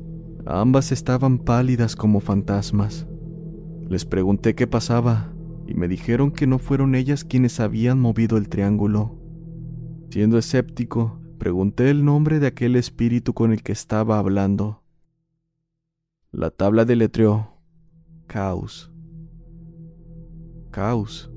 Ambas 0.46 0.92
estaban 0.92 1.38
pálidas 1.38 1.96
como 1.96 2.20
fantasmas. 2.20 3.06
Les 3.88 4.04
pregunté 4.04 4.54
qué 4.54 4.66
pasaba 4.66 5.32
y 5.66 5.74
me 5.74 5.88
dijeron 5.88 6.30
que 6.30 6.46
no 6.46 6.58
fueron 6.58 6.94
ellas 6.94 7.24
quienes 7.24 7.60
habían 7.60 7.98
movido 7.98 8.36
el 8.36 8.48
triángulo. 8.48 9.18
Siendo 10.10 10.36
escéptico, 10.36 11.18
pregunté 11.38 11.90
el 11.90 12.04
nombre 12.04 12.40
de 12.40 12.46
aquel 12.46 12.76
espíritu 12.76 13.32
con 13.32 13.52
el 13.52 13.62
que 13.62 13.72
estaba 13.72 14.18
hablando. 14.18 14.82
La 16.30 16.50
tabla 16.50 16.84
deletreó 16.84 17.58
Caos. 18.26 18.92
¿Caos? 20.70 21.30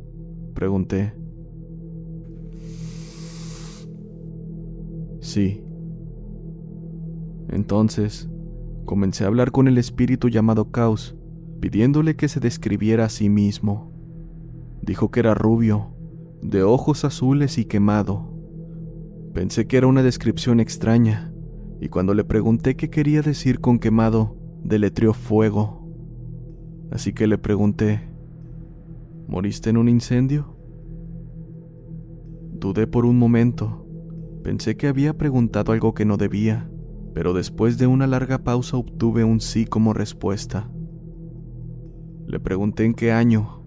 Pregunté. 0.54 1.14
Sí. 5.22 5.64
Entonces, 7.50 8.30
comencé 8.88 9.24
a 9.24 9.27
hablar 9.27 9.51
con 9.51 9.67
el 9.67 9.77
espíritu 9.77 10.29
llamado 10.29 10.72
Caos, 10.72 11.15
pidiéndole 11.60 12.15
que 12.15 12.27
se 12.27 12.39
describiera 12.39 13.06
a 13.06 13.10
sí 13.10 13.29
mismo. 13.29 13.91
Dijo 14.82 15.12
que 15.12 15.20
era 15.20 15.36
rubio, 15.36 15.94
de 16.41 16.63
ojos 16.63 17.06
azules 17.06 17.60
y 17.60 17.65
quemado. 17.65 18.34
Pensé 19.36 19.67
que 19.67 19.77
era 19.77 19.86
una 19.86 20.01
descripción 20.01 20.60
extraña, 20.60 21.32
y 21.79 21.89
cuando 21.89 22.15
le 22.15 22.24
pregunté 22.24 22.75
qué 22.75 22.89
quería 22.89 23.22
decir 23.22 23.60
con 23.60 23.77
quemado, 23.77 24.36
deletreó 24.63 25.13
fuego. 25.13 25.88
Así 26.89 27.13
que 27.13 27.27
le 27.27 27.38
pregunté, 27.38 28.10
¿Moriste 29.27 29.70
en 29.70 29.77
un 29.77 29.89
incendio? 29.89 30.56
Dudé 32.53 32.88
por 32.88 33.06
un 33.06 33.20
momento. 33.20 33.86
Pensé 34.41 34.77
que 34.77 34.88
había 34.88 35.17
preguntado 35.17 35.74
algo 35.74 35.94
que 35.94 36.06
no 36.06 36.15
debía, 36.15 36.70
pero 37.17 37.33
después 37.33 37.79
de 37.79 37.88
una 37.88 38.05
larga 38.05 38.38
pausa 38.38 38.77
obtuve 38.77 39.24
un 39.24 39.41
sí 39.41 39.65
como 39.65 39.91
respuesta. 39.91 40.69
Le 42.27 42.39
pregunté 42.39 42.86
en 42.86 42.93
qué 42.93 43.12
año. 43.12 43.63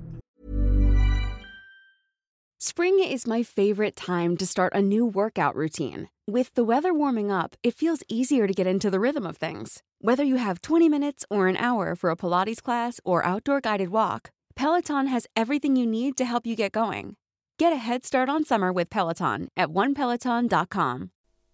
Spring 2.60 3.00
is 3.00 3.26
my 3.26 3.42
favorite 3.42 3.96
time 3.96 4.36
to 4.36 4.46
start 4.46 4.72
a 4.72 4.80
new 4.80 5.04
workout 5.04 5.56
routine. 5.56 6.10
With 6.28 6.54
the 6.54 6.62
weather 6.62 6.94
warming 6.94 7.32
up, 7.32 7.56
it 7.64 7.74
feels 7.74 8.04
easier 8.08 8.46
to 8.46 8.54
get 8.54 8.68
into 8.68 8.88
the 8.88 9.00
rhythm 9.00 9.26
of 9.26 9.36
things. 9.36 9.82
Whether 10.00 10.22
you 10.22 10.36
have 10.36 10.62
20 10.62 10.88
minutes 10.88 11.24
or 11.28 11.48
an 11.48 11.56
hour 11.56 11.96
for 11.96 12.10
a 12.10 12.16
Pilates 12.16 12.62
class 12.62 13.00
or 13.04 13.26
outdoor 13.26 13.60
guided 13.60 13.88
walk, 13.88 14.30
Peloton 14.54 15.08
has 15.08 15.26
everything 15.34 15.74
you 15.74 15.88
need 15.88 16.16
to 16.18 16.24
help 16.24 16.46
you 16.46 16.54
get 16.54 16.70
going. 16.70 17.16
Get 17.58 17.72
a 17.72 17.82
head 17.82 18.04
start 18.04 18.28
on 18.28 18.44
summer 18.44 18.72
with 18.72 18.90
Peloton 18.90 19.48
at 19.56 19.70
onepeloton.com. 19.70 21.10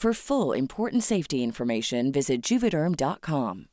For 0.00 0.14
full 0.14 0.56
important 0.56 1.02
safety 1.02 1.42
information, 1.42 2.12
visit 2.12 2.40
juvederm.com. 2.40 3.64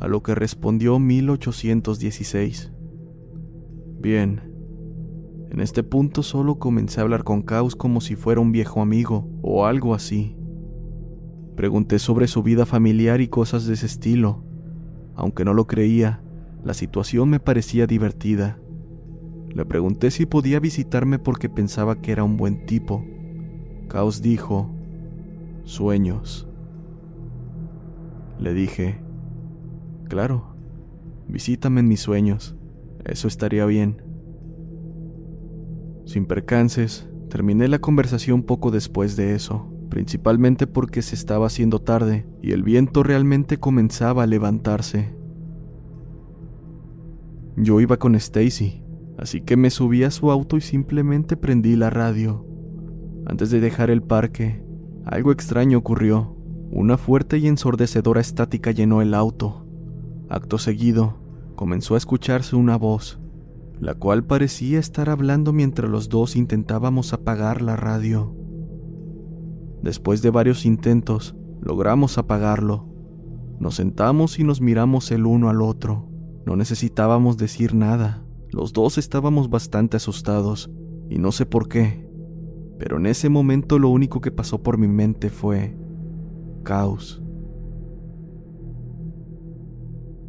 A 0.00 0.08
lo 0.08 0.20
que 0.20 0.34
respondió 0.34 0.98
1816. 0.98 2.72
Bien. 4.00 4.42
En 5.52 5.60
este 5.60 5.84
punto 5.84 6.24
solo 6.24 6.58
comencé 6.58 6.98
a 6.98 7.04
hablar 7.04 7.22
con 7.22 7.42
Caos 7.42 7.76
como 7.76 8.00
si 8.00 8.16
fuera 8.16 8.40
un 8.40 8.50
viejo 8.50 8.82
amigo 8.82 9.30
o 9.42 9.64
algo 9.64 9.94
así. 9.94 10.36
Pregunté 11.54 12.00
sobre 12.00 12.26
su 12.26 12.42
vida 12.42 12.66
familiar 12.66 13.20
y 13.20 13.28
cosas 13.28 13.64
de 13.66 13.74
ese 13.74 13.86
estilo. 13.86 14.42
Aunque 15.14 15.44
no 15.44 15.54
lo 15.54 15.68
creía, 15.68 16.20
la 16.64 16.74
situación 16.74 17.30
me 17.30 17.38
parecía 17.38 17.86
divertida. 17.86 18.58
Le 19.54 19.64
pregunté 19.64 20.10
si 20.10 20.26
podía 20.26 20.58
visitarme 20.58 21.20
porque 21.20 21.48
pensaba 21.48 22.00
que 22.00 22.10
era 22.10 22.24
un 22.24 22.36
buen 22.36 22.66
tipo. 22.66 23.04
Caos 23.88 24.20
dijo, 24.20 24.70
sueños. 25.64 26.46
Le 28.38 28.52
dije, 28.52 29.00
claro, 30.08 30.54
visítame 31.26 31.80
en 31.80 31.88
mis 31.88 32.00
sueños, 32.00 32.54
eso 33.04 33.28
estaría 33.28 33.64
bien. 33.64 34.02
Sin 36.04 36.26
percances, 36.26 37.08
terminé 37.30 37.66
la 37.68 37.78
conversación 37.78 38.42
poco 38.42 38.70
después 38.70 39.16
de 39.16 39.34
eso, 39.34 39.70
principalmente 39.88 40.66
porque 40.66 41.02
se 41.02 41.14
estaba 41.14 41.46
haciendo 41.46 41.80
tarde 41.80 42.26
y 42.42 42.52
el 42.52 42.62
viento 42.62 43.02
realmente 43.02 43.58
comenzaba 43.58 44.22
a 44.22 44.26
levantarse. 44.26 45.14
Yo 47.56 47.80
iba 47.80 47.96
con 47.96 48.14
Stacy, 48.14 48.84
así 49.18 49.40
que 49.40 49.56
me 49.56 49.70
subí 49.70 50.04
a 50.04 50.10
su 50.10 50.30
auto 50.30 50.56
y 50.56 50.60
simplemente 50.60 51.36
prendí 51.36 51.74
la 51.74 51.90
radio. 51.90 52.47
Antes 53.28 53.50
de 53.50 53.60
dejar 53.60 53.90
el 53.90 54.02
parque, 54.02 54.64
algo 55.04 55.32
extraño 55.32 55.76
ocurrió. 55.76 56.34
Una 56.70 56.96
fuerte 56.96 57.36
y 57.36 57.46
ensordecedora 57.46 58.22
estática 58.22 58.70
llenó 58.70 59.02
el 59.02 59.12
auto. 59.12 59.66
Acto 60.30 60.56
seguido, 60.56 61.18
comenzó 61.54 61.94
a 61.94 61.98
escucharse 61.98 62.56
una 62.56 62.78
voz, 62.78 63.20
la 63.78 63.94
cual 63.94 64.24
parecía 64.24 64.78
estar 64.78 65.10
hablando 65.10 65.52
mientras 65.52 65.90
los 65.90 66.08
dos 66.08 66.36
intentábamos 66.36 67.12
apagar 67.12 67.60
la 67.60 67.76
radio. 67.76 68.34
Después 69.82 70.22
de 70.22 70.30
varios 70.30 70.64
intentos, 70.64 71.36
logramos 71.60 72.16
apagarlo. 72.16 72.88
Nos 73.60 73.74
sentamos 73.74 74.38
y 74.38 74.44
nos 74.44 74.62
miramos 74.62 75.10
el 75.10 75.26
uno 75.26 75.50
al 75.50 75.60
otro. 75.60 76.08
No 76.46 76.56
necesitábamos 76.56 77.36
decir 77.36 77.74
nada. 77.74 78.24
Los 78.50 78.72
dos 78.72 78.96
estábamos 78.96 79.50
bastante 79.50 79.98
asustados, 79.98 80.70
y 81.10 81.18
no 81.18 81.30
sé 81.30 81.44
por 81.44 81.68
qué, 81.68 82.07
pero 82.78 82.98
en 82.98 83.06
ese 83.06 83.28
momento 83.28 83.78
lo 83.78 83.88
único 83.88 84.20
que 84.20 84.30
pasó 84.30 84.62
por 84.62 84.78
mi 84.78 84.88
mente 84.88 85.30
fue 85.30 85.76
caos. 86.62 87.22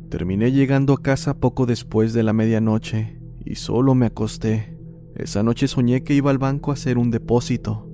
Terminé 0.09 0.51
llegando 0.51 0.93
a 0.93 1.01
casa 1.01 1.39
poco 1.39 1.67
después 1.67 2.13
de 2.13 2.23
la 2.23 2.33
medianoche 2.33 3.19
y 3.45 3.55
solo 3.55 3.93
me 3.93 4.07
acosté. 4.07 4.75
Esa 5.15 5.43
noche 5.43 5.67
soñé 5.67 6.03
que 6.03 6.15
iba 6.15 6.31
al 6.31 6.39
banco 6.39 6.71
a 6.71 6.73
hacer 6.73 6.97
un 6.97 7.11
depósito. 7.11 7.87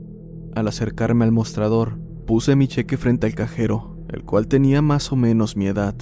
Al 0.56 0.70
acercarme 0.70 1.26
al 1.26 1.34
mostrador, 1.34 2.00
puse 2.26 2.56
mi 2.56 2.70
cheque 2.70 2.96
frente 2.96 3.28
al 3.28 3.36
cajero, 3.36 3.98
el 4.10 4.24
cual 4.24 4.48
tenía 4.48 4.82
más 4.82 5.12
o 5.12 5.18
menos 5.18 5.58
mi 5.58 5.68
edad. 5.68 5.96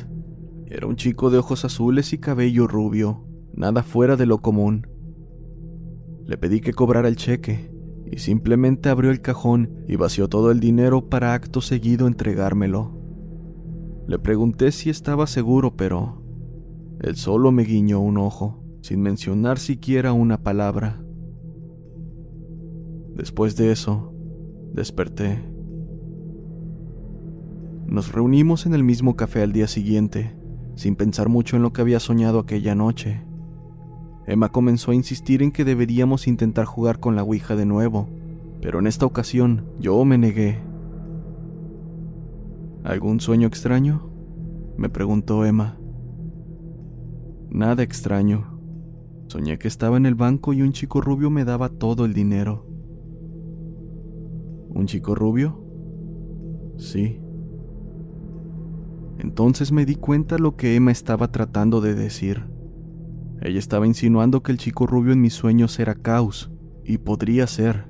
Era 0.68 0.86
un 0.86 0.96
chico 0.96 1.32
de 1.32 1.40
ojos 1.40 1.66
azules 1.66 2.14
y 2.14 2.20
cabello 2.20 2.68
rubio, 2.68 3.26
nada 3.54 3.82
fuera 3.82 4.16
de 4.16 4.28
lo 4.28 4.40
común. 4.40 4.88
Le 6.26 6.38
pedí 6.38 6.62
que 6.62 6.74
cobrara 6.74 7.08
el 7.08 7.16
cheque, 7.16 7.73
y 8.14 8.20
simplemente 8.20 8.90
abrió 8.90 9.10
el 9.10 9.22
cajón 9.22 9.72
y 9.88 9.96
vació 9.96 10.30
todo 10.30 10.52
el 10.52 10.60
dinero 10.60 11.10
para 11.10 11.34
acto 11.34 11.62
seguido 11.62 12.06
entregármelo. 12.06 12.96
Le 14.08 14.20
pregunté 14.20 14.72
si 14.72 14.92
estaba 14.92 15.26
seguro, 15.26 15.76
pero 15.76 16.22
él 17.00 17.16
solo 17.16 17.52
me 17.52 17.64
guiñó 17.64 18.00
un 18.02 18.20
ojo, 18.20 18.64
sin 18.84 19.02
mencionar 19.02 19.58
siquiera 19.58 20.14
una 20.14 20.44
palabra. 20.44 21.04
Después 23.16 23.56
de 23.56 23.72
eso, 23.72 24.14
desperté. 24.74 25.40
Nos 27.88 28.12
reunimos 28.12 28.68
en 28.68 28.76
el 28.76 28.84
mismo 28.84 29.16
café 29.16 29.42
al 29.42 29.54
día 29.54 29.66
siguiente, 29.68 30.36
sin 30.76 30.96
pensar 30.96 31.30
mucho 31.30 31.56
en 31.56 31.64
lo 31.64 31.74
que 31.74 31.82
había 31.82 32.00
soñado 32.00 32.38
aquella 32.38 32.76
noche. 32.76 33.24
Emma 34.26 34.50
comenzó 34.50 34.92
a 34.92 34.96
insistir 34.96 35.44
en 35.44 35.52
que 35.52 35.66
deberíamos 35.66 36.28
intentar 36.28 36.66
jugar 36.66 37.00
con 37.00 37.16
la 37.16 37.24
Ouija 37.24 37.56
de 37.56 37.66
nuevo, 37.66 38.10
pero 38.62 38.80
en 38.80 38.88
esta 38.88 39.06
ocasión 39.06 39.66
yo 39.80 40.04
me 40.06 40.18
negué. 40.18 40.60
¿Algún 42.84 43.20
sueño 43.20 43.48
extraño? 43.48 44.10
me 44.78 44.90
preguntó 44.90 45.46
Emma. 45.46 45.78
Nada 47.50 47.84
extraño. 47.84 48.60
Soñé 49.28 49.60
que 49.60 49.68
estaba 49.68 49.98
en 49.98 50.06
el 50.06 50.16
banco 50.16 50.54
y 50.54 50.62
un 50.62 50.72
chico 50.72 51.02
rubio 51.02 51.30
me 51.30 51.46
daba 51.46 51.70
todo 51.70 52.06
el 52.06 52.14
dinero. 52.14 52.66
¿Un 54.70 54.86
chico 54.88 55.16
rubio? 55.16 55.64
Sí. 56.78 57.20
Entonces 59.20 59.72
me 59.72 59.86
di 59.86 59.96
cuenta 59.96 60.38
lo 60.38 60.56
que 60.56 60.76
Emma 60.76 60.92
estaba 60.92 61.32
tratando 61.32 61.80
de 61.80 61.96
decir. 61.96 62.53
Ella 63.44 63.60
estaba 63.60 63.86
insinuando 63.86 64.42
que 64.42 64.54
el 64.54 64.58
chico 64.58 64.88
rubio 64.88 65.12
en 65.12 65.20
mis 65.20 65.34
sueños 65.34 65.78
era 65.78 65.96
Caos, 65.96 66.50
y 66.86 67.00
podría 67.00 67.46
ser. 67.46 67.90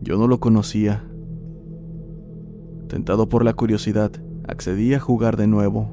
Yo 0.00 0.16
no 0.16 0.26
lo 0.26 0.40
conocía. 0.40 1.04
Tentado 2.88 3.28
por 3.28 3.44
la 3.44 3.52
curiosidad, 3.52 4.12
accedí 4.48 4.94
a 4.94 5.00
jugar 5.00 5.36
de 5.36 5.46
nuevo. 5.46 5.90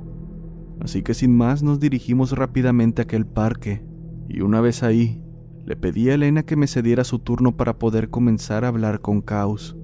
Así 0.80 1.04
que 1.04 1.14
sin 1.14 1.36
más 1.36 1.62
nos 1.62 1.82
dirigimos 1.82 2.32
rápidamente 2.32 3.02
a 3.02 3.04
aquel 3.04 3.26
parque, 3.26 3.86
y 4.30 4.40
una 4.40 4.62
vez 4.62 4.82
ahí, 4.82 5.22
le 5.66 5.76
pedí 5.76 6.10
a 6.10 6.14
Elena 6.14 6.44
que 6.44 6.56
me 6.56 6.68
cediera 6.68 7.04
su 7.04 7.20
turno 7.20 7.58
para 7.58 7.80
poder 7.80 8.10
comenzar 8.10 8.64
a 8.64 8.70
hablar 8.70 9.02
con 9.02 9.22
Caos. 9.22 9.76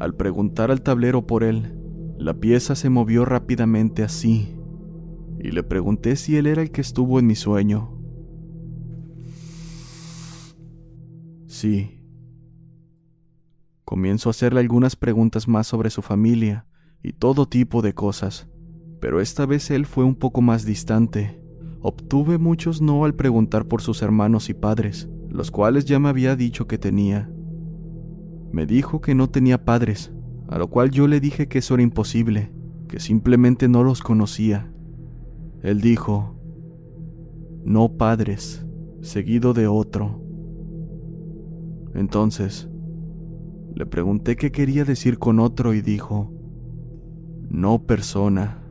Al 0.00 0.16
preguntar 0.16 0.72
al 0.72 0.82
tablero 0.82 1.28
por 1.28 1.44
él, 1.44 1.78
la 2.18 2.34
pieza 2.34 2.74
se 2.74 2.90
movió 2.90 3.24
rápidamente 3.24 4.02
así, 4.02 4.56
y 5.38 5.52
le 5.52 5.62
pregunté 5.62 6.16
si 6.16 6.36
él 6.36 6.48
era 6.48 6.62
el 6.62 6.72
que 6.72 6.80
estuvo 6.80 7.20
en 7.20 7.28
mi 7.28 7.36
sueño. 7.36 7.95
Sí. 11.46 12.00
Comienzo 13.84 14.28
a 14.28 14.32
hacerle 14.32 14.60
algunas 14.60 14.96
preguntas 14.96 15.46
más 15.46 15.68
sobre 15.68 15.90
su 15.90 16.02
familia 16.02 16.66
y 17.02 17.12
todo 17.12 17.46
tipo 17.46 17.82
de 17.82 17.94
cosas, 17.94 18.48
pero 19.00 19.20
esta 19.20 19.46
vez 19.46 19.70
él 19.70 19.86
fue 19.86 20.04
un 20.04 20.16
poco 20.16 20.42
más 20.42 20.64
distante. 20.64 21.40
Obtuve 21.82 22.38
muchos 22.38 22.82
no 22.82 23.04
al 23.04 23.14
preguntar 23.14 23.66
por 23.66 23.80
sus 23.80 24.02
hermanos 24.02 24.48
y 24.48 24.54
padres, 24.54 25.08
los 25.30 25.52
cuales 25.52 25.84
ya 25.84 26.00
me 26.00 26.08
había 26.08 26.34
dicho 26.34 26.66
que 26.66 26.78
tenía. 26.78 27.30
Me 28.50 28.66
dijo 28.66 29.00
que 29.00 29.14
no 29.14 29.28
tenía 29.28 29.64
padres, 29.64 30.12
a 30.48 30.58
lo 30.58 30.68
cual 30.68 30.90
yo 30.90 31.06
le 31.06 31.20
dije 31.20 31.46
que 31.46 31.58
eso 31.58 31.74
era 31.74 31.84
imposible, 31.84 32.52
que 32.88 32.98
simplemente 32.98 33.68
no 33.68 33.84
los 33.84 34.02
conocía. 34.02 34.72
Él 35.62 35.80
dijo, 35.80 36.36
no 37.64 37.96
padres, 37.96 38.66
seguido 39.00 39.54
de 39.54 39.68
otro, 39.68 40.25
Entonces, 41.94 42.68
le 43.74 43.86
pregunté 43.86 44.36
qué 44.36 44.50
quería 44.50 44.84
decir 44.84 45.18
con 45.18 45.38
otro 45.38 45.74
y 45.74 45.82
dijo, 45.82 46.32
no 47.48 47.82
persona. 47.86 48.62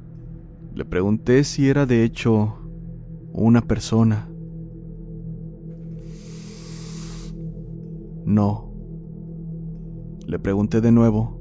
Le 0.73 0.85
pregunté 0.85 1.43
si 1.43 1.69
era 1.69 1.85
de 1.85 2.03
hecho 2.03 2.55
una 3.31 3.61
persona. 3.61 4.29
No. 8.25 8.73
Le 10.27 10.39
pregunté 10.39 10.81
de 10.81 10.91
nuevo. 10.91 11.39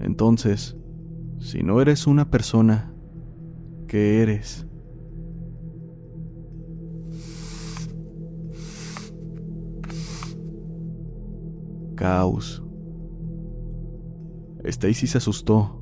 Entonces, 0.00 0.76
si 1.38 1.62
no 1.62 1.80
eres 1.80 2.06
una 2.06 2.30
persona, 2.30 2.94
¿qué 3.88 4.22
eres? 4.22 4.66
Caos. 12.02 12.64
Stacy 14.64 15.06
se 15.06 15.18
asustó, 15.18 15.80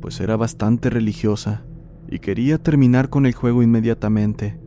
pues 0.00 0.18
era 0.18 0.36
bastante 0.36 0.90
religiosa 0.90 1.64
y 2.08 2.18
quería 2.18 2.58
terminar 2.58 3.08
con 3.08 3.24
el 3.24 3.34
juego 3.34 3.62
inmediatamente. 3.62 4.58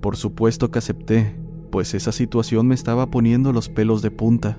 Por 0.00 0.16
supuesto 0.16 0.70
que 0.70 0.78
acepté, 0.78 1.38
pues 1.70 1.92
esa 1.92 2.10
situación 2.10 2.66
me 2.68 2.74
estaba 2.74 3.10
poniendo 3.10 3.52
los 3.52 3.68
pelos 3.68 4.00
de 4.00 4.10
punta, 4.10 4.56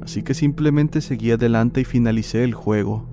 así 0.00 0.22
que 0.22 0.32
simplemente 0.32 1.02
seguí 1.02 1.30
adelante 1.30 1.82
y 1.82 1.84
finalicé 1.84 2.42
el 2.42 2.54
juego. 2.54 3.06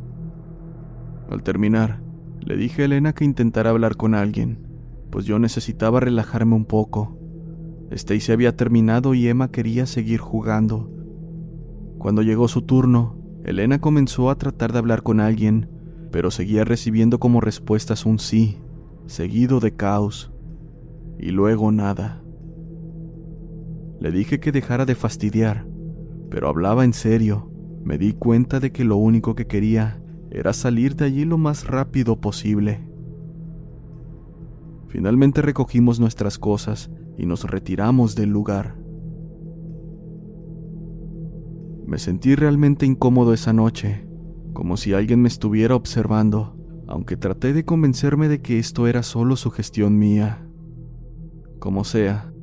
Al 1.29 1.43
terminar, 1.43 2.01
le 2.39 2.55
dije 2.55 2.83
a 2.83 2.85
Elena 2.85 3.11
que 3.11 3.25
intentara 3.25 3.71
hablar 3.71 3.97
con 3.97 4.15
alguien, 4.15 4.69
pues 5.11 5.25
yo 5.25 5.37
necesitaba 5.37 5.99
relajarme 5.99 6.55
un 6.55 6.63
poco. 6.63 7.17
Stacy 7.91 8.31
había 8.31 8.55
terminado 8.55 9.13
y 9.13 9.27
Emma 9.27 9.51
quería 9.51 9.85
seguir 9.85 10.21
jugando. 10.21 10.92
Cuando 12.03 12.21
llegó 12.21 12.49
su 12.49 12.63
turno, 12.63 13.15
Elena 13.45 13.79
comenzó 13.79 14.29
a 14.29 14.35
tratar 14.35 14.73
de 14.73 14.79
hablar 14.79 15.03
con 15.03 15.21
alguien, 15.21 15.69
pero 16.11 16.31
seguía 16.31 16.65
recibiendo 16.65 17.17
como 17.17 17.39
respuestas 17.39 18.05
un 18.05 18.19
sí, 18.19 18.57
seguido 19.05 19.61
de 19.61 19.73
caos, 19.77 20.29
y 21.17 21.31
luego 21.31 21.71
nada. 21.71 22.21
Le 24.01 24.11
dije 24.11 24.41
que 24.41 24.51
dejara 24.51 24.83
de 24.85 24.95
fastidiar, 24.95 25.65
pero 26.29 26.49
hablaba 26.49 26.83
en 26.83 26.91
serio. 26.91 27.49
Me 27.85 27.97
di 27.97 28.11
cuenta 28.11 28.59
de 28.59 28.73
que 28.73 28.83
lo 28.83 28.97
único 28.97 29.33
que 29.33 29.47
quería 29.47 30.03
era 30.29 30.51
salir 30.51 30.97
de 30.97 31.05
allí 31.05 31.23
lo 31.23 31.37
más 31.37 31.67
rápido 31.67 32.19
posible. 32.19 32.85
Finalmente 34.89 35.41
recogimos 35.41 36.01
nuestras 36.01 36.37
cosas 36.37 36.91
y 37.17 37.25
nos 37.25 37.45
retiramos 37.45 38.13
del 38.15 38.29
lugar. 38.29 38.82
Me 41.93 41.99
sentí 41.99 42.33
realmente 42.33 42.87
incómodo 42.87 43.35
esa 43.35 43.53
noche, 43.53 44.07
como 44.53 44.77
si 44.77 44.93
alguien 44.93 45.21
me 45.21 45.27
estuviera 45.27 45.75
observando, 45.75 46.57
aunque 46.87 47.17
traté 47.17 47.53
de 47.53 47.65
convencerme 47.65 48.29
de 48.29 48.41
que 48.41 48.57
esto 48.57 48.87
era 48.87 49.03
solo 49.03 49.35
sugestión 49.35 49.99
mía. 49.99 50.43
Como 51.59 51.83
sea, 51.83 52.33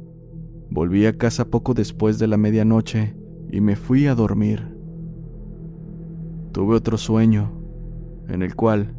volví 0.71 1.05
a 1.05 1.19
casa 1.19 1.47
poco 1.47 1.75
después 1.75 2.21
de 2.21 2.29
la 2.29 2.37
medianoche 2.37 3.17
y 3.51 3.61
me 3.61 3.75
fui 3.75 4.07
a 4.07 4.15
dormir. 4.15 4.73
Tuve 6.53 6.77
otro 6.77 6.97
sueño, 6.97 7.51
en 8.29 8.43
el 8.45 8.55
cual 8.55 8.95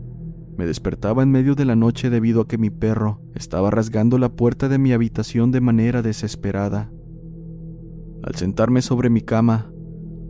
me 0.58 0.66
despertaba 0.66 1.24
en 1.24 1.32
medio 1.32 1.56
de 1.56 1.64
la 1.64 1.78
noche 1.78 2.10
debido 2.10 2.42
a 2.42 2.48
que 2.50 2.58
mi 2.58 2.70
perro 2.70 3.22
estaba 3.36 3.72
rasgando 3.72 4.18
la 4.18 4.28
puerta 4.28 4.68
de 4.68 4.80
mi 4.80 4.92
habitación 4.92 5.52
de 5.52 5.62
manera 5.62 6.02
desesperada. 6.02 6.92
Al 8.22 8.36
sentarme 8.36 8.82
sobre 8.82 9.10
mi 9.10 9.22
cama, 9.22 9.71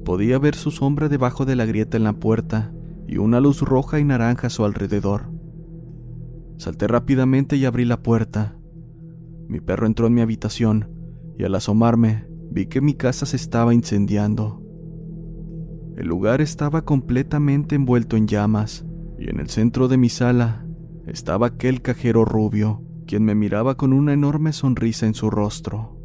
podía 0.03 0.39
ver 0.39 0.55
su 0.55 0.71
sombra 0.71 1.09
debajo 1.09 1.45
de 1.45 1.55
la 1.55 1.65
grieta 1.65 1.97
en 1.97 2.03
la 2.03 2.13
puerta 2.13 2.73
y 3.07 3.17
una 3.17 3.39
luz 3.39 3.61
roja 3.61 3.99
y 3.99 4.03
naranja 4.03 4.47
a 4.47 4.49
su 4.49 4.65
alrededor. 4.65 5.31
Salté 6.57 6.87
rápidamente 6.87 7.57
y 7.57 7.65
abrí 7.65 7.85
la 7.85 8.01
puerta. 8.01 8.55
Mi 9.47 9.59
perro 9.59 9.87
entró 9.87 10.07
en 10.07 10.13
mi 10.13 10.21
habitación 10.21 10.89
y 11.37 11.43
al 11.43 11.55
asomarme 11.55 12.27
vi 12.51 12.67
que 12.67 12.81
mi 12.81 12.93
casa 12.93 13.25
se 13.25 13.35
estaba 13.35 13.73
incendiando. 13.73 14.61
El 15.97 16.07
lugar 16.07 16.41
estaba 16.41 16.83
completamente 16.83 17.75
envuelto 17.75 18.15
en 18.15 18.27
llamas 18.27 18.85
y 19.19 19.29
en 19.29 19.39
el 19.39 19.49
centro 19.49 19.87
de 19.87 19.97
mi 19.97 20.09
sala 20.09 20.65
estaba 21.05 21.47
aquel 21.47 21.81
cajero 21.81 22.25
rubio, 22.25 22.83
quien 23.07 23.23
me 23.23 23.35
miraba 23.35 23.75
con 23.75 23.91
una 23.91 24.13
enorme 24.13 24.53
sonrisa 24.53 25.05
en 25.05 25.13
su 25.13 25.29
rostro. 25.29 25.97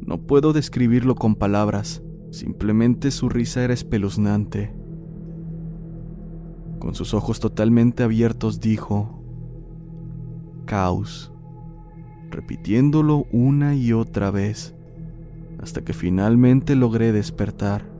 No 0.00 0.22
puedo 0.22 0.52
describirlo 0.52 1.14
con 1.14 1.34
palabras, 1.34 2.02
simplemente 2.30 3.10
su 3.10 3.28
risa 3.28 3.62
era 3.62 3.74
espeluznante. 3.74 4.72
Con 6.78 6.94
sus 6.94 7.12
ojos 7.12 7.40
totalmente 7.40 8.02
abiertos 8.02 8.60
dijo, 8.60 9.22
Caos, 10.64 11.32
repitiéndolo 12.30 13.26
una 13.32 13.74
y 13.74 13.92
otra 13.92 14.30
vez, 14.30 14.74
hasta 15.60 15.82
que 15.82 15.92
finalmente 15.92 16.74
logré 16.76 17.12
despertar. 17.12 17.90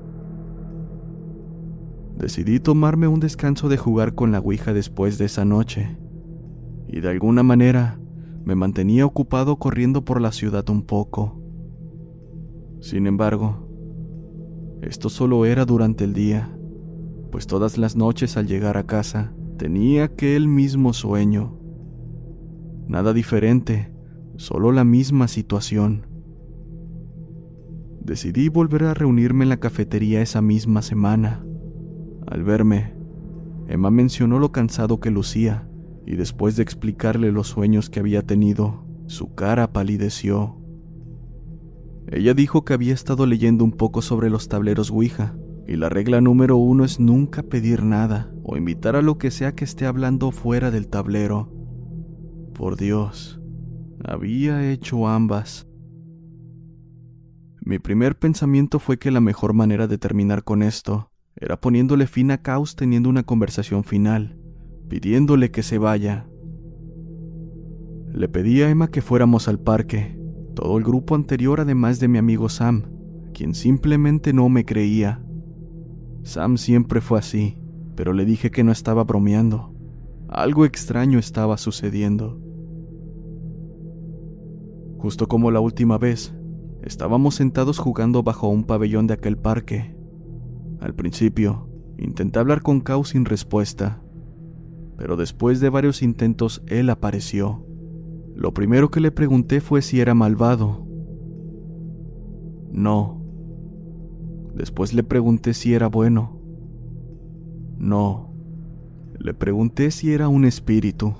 Decidí 2.16 2.60
tomarme 2.60 3.06
un 3.06 3.20
descanso 3.20 3.68
de 3.68 3.76
jugar 3.76 4.14
con 4.14 4.32
la 4.32 4.38
Ouija 4.38 4.72
después 4.72 5.18
de 5.18 5.26
esa 5.26 5.44
noche, 5.44 5.98
y 6.88 7.00
de 7.00 7.10
alguna 7.10 7.42
manera 7.42 7.98
me 8.44 8.54
mantenía 8.54 9.04
ocupado 9.04 9.56
corriendo 9.56 10.04
por 10.04 10.20
la 10.20 10.32
ciudad 10.32 10.68
un 10.70 10.82
poco. 10.82 11.38
Sin 12.80 13.06
embargo, 13.06 13.69
esto 14.82 15.08
solo 15.08 15.44
era 15.46 15.64
durante 15.64 16.04
el 16.04 16.12
día, 16.12 16.56
pues 17.30 17.46
todas 17.46 17.78
las 17.78 17.96
noches 17.96 18.36
al 18.36 18.46
llegar 18.46 18.76
a 18.76 18.86
casa 18.86 19.32
tenía 19.58 20.04
aquel 20.04 20.48
mismo 20.48 20.92
sueño. 20.92 21.58
Nada 22.88 23.12
diferente, 23.12 23.92
solo 24.36 24.72
la 24.72 24.84
misma 24.84 25.28
situación. 25.28 26.06
Decidí 28.02 28.48
volver 28.48 28.84
a 28.84 28.94
reunirme 28.94 29.44
en 29.44 29.50
la 29.50 29.60
cafetería 29.60 30.22
esa 30.22 30.40
misma 30.40 30.82
semana 30.82 31.44
al 32.30 32.44
verme, 32.44 32.94
Emma 33.66 33.90
mencionó 33.90 34.38
lo 34.38 34.52
cansado 34.52 35.00
que 35.00 35.10
lucía, 35.10 35.68
y 36.06 36.14
después 36.14 36.54
de 36.54 36.62
explicarle 36.62 37.32
los 37.32 37.48
sueños 37.48 37.90
que 37.90 37.98
había 37.98 38.22
tenido, 38.22 38.84
su 39.06 39.34
cara 39.34 39.72
palideció. 39.72 40.59
Ella 42.08 42.34
dijo 42.34 42.64
que 42.64 42.72
había 42.72 42.94
estado 42.94 43.26
leyendo 43.26 43.64
un 43.64 43.72
poco 43.72 44.02
sobre 44.02 44.30
los 44.30 44.48
tableros 44.48 44.90
Ouija, 44.90 45.36
y 45.66 45.76
la 45.76 45.88
regla 45.88 46.20
número 46.20 46.56
uno 46.56 46.84
es 46.84 46.98
nunca 46.98 47.44
pedir 47.44 47.84
nada 47.84 48.32
o 48.42 48.56
invitar 48.56 48.96
a 48.96 49.02
lo 49.02 49.18
que 49.18 49.30
sea 49.30 49.54
que 49.54 49.64
esté 49.64 49.86
hablando 49.86 50.32
fuera 50.32 50.70
del 50.70 50.88
tablero. 50.88 51.52
Por 52.54 52.76
Dios, 52.76 53.40
había 54.04 54.68
hecho 54.68 55.06
ambas. 55.06 55.68
Mi 57.60 57.78
primer 57.78 58.18
pensamiento 58.18 58.80
fue 58.80 58.98
que 58.98 59.10
la 59.10 59.20
mejor 59.20 59.52
manera 59.52 59.86
de 59.86 59.98
terminar 59.98 60.42
con 60.42 60.62
esto 60.62 61.10
era 61.36 61.60
poniéndole 61.60 62.06
fin 62.06 62.32
a 62.32 62.38
Caos 62.38 62.74
teniendo 62.74 63.08
una 63.08 63.22
conversación 63.22 63.84
final, 63.84 64.38
pidiéndole 64.88 65.50
que 65.50 65.62
se 65.62 65.78
vaya. 65.78 66.26
Le 68.12 68.28
pedí 68.28 68.62
a 68.62 68.70
Emma 68.70 68.88
que 68.88 69.02
fuéramos 69.02 69.46
al 69.46 69.60
parque, 69.60 70.19
todo 70.54 70.78
el 70.78 70.84
grupo 70.84 71.14
anterior 71.14 71.60
además 71.60 72.00
de 72.00 72.08
mi 72.08 72.18
amigo 72.18 72.48
Sam, 72.48 72.84
quien 73.32 73.54
simplemente 73.54 74.32
no 74.32 74.48
me 74.48 74.64
creía. 74.64 75.24
Sam 76.22 76.58
siempre 76.58 77.00
fue 77.00 77.18
así, 77.18 77.58
pero 77.96 78.12
le 78.12 78.24
dije 78.24 78.50
que 78.50 78.64
no 78.64 78.72
estaba 78.72 79.04
bromeando. 79.04 79.74
Algo 80.28 80.64
extraño 80.64 81.18
estaba 81.18 81.56
sucediendo. 81.56 82.40
Justo 84.98 85.28
como 85.28 85.50
la 85.50 85.60
última 85.60 85.98
vez, 85.98 86.34
estábamos 86.82 87.36
sentados 87.36 87.78
jugando 87.78 88.22
bajo 88.22 88.48
un 88.48 88.64
pabellón 88.64 89.06
de 89.06 89.14
aquel 89.14 89.38
parque, 89.38 89.96
al 90.80 90.94
principio, 90.94 91.68
intenté 91.98 92.38
hablar 92.38 92.62
con 92.62 92.80
Kao 92.80 93.04
sin 93.04 93.26
respuesta, 93.26 94.02
pero 94.96 95.16
después 95.16 95.60
de 95.60 95.68
varios 95.68 96.02
intentos 96.02 96.62
él 96.66 96.88
apareció. 96.88 97.66
Lo 98.40 98.54
primero 98.54 98.90
que 98.90 99.00
le 99.00 99.12
pregunté 99.12 99.60
fue 99.60 99.82
si 99.82 100.00
era 100.00 100.14
malvado. 100.14 100.86
No. 102.72 103.22
Después 104.54 104.94
le 104.94 105.02
pregunté 105.02 105.52
si 105.52 105.74
era 105.74 105.88
bueno. 105.88 106.40
No. 107.76 108.32
Le 109.18 109.34
pregunté 109.34 109.90
si 109.90 110.14
era 110.14 110.28
un 110.28 110.46
espíritu. 110.46 111.12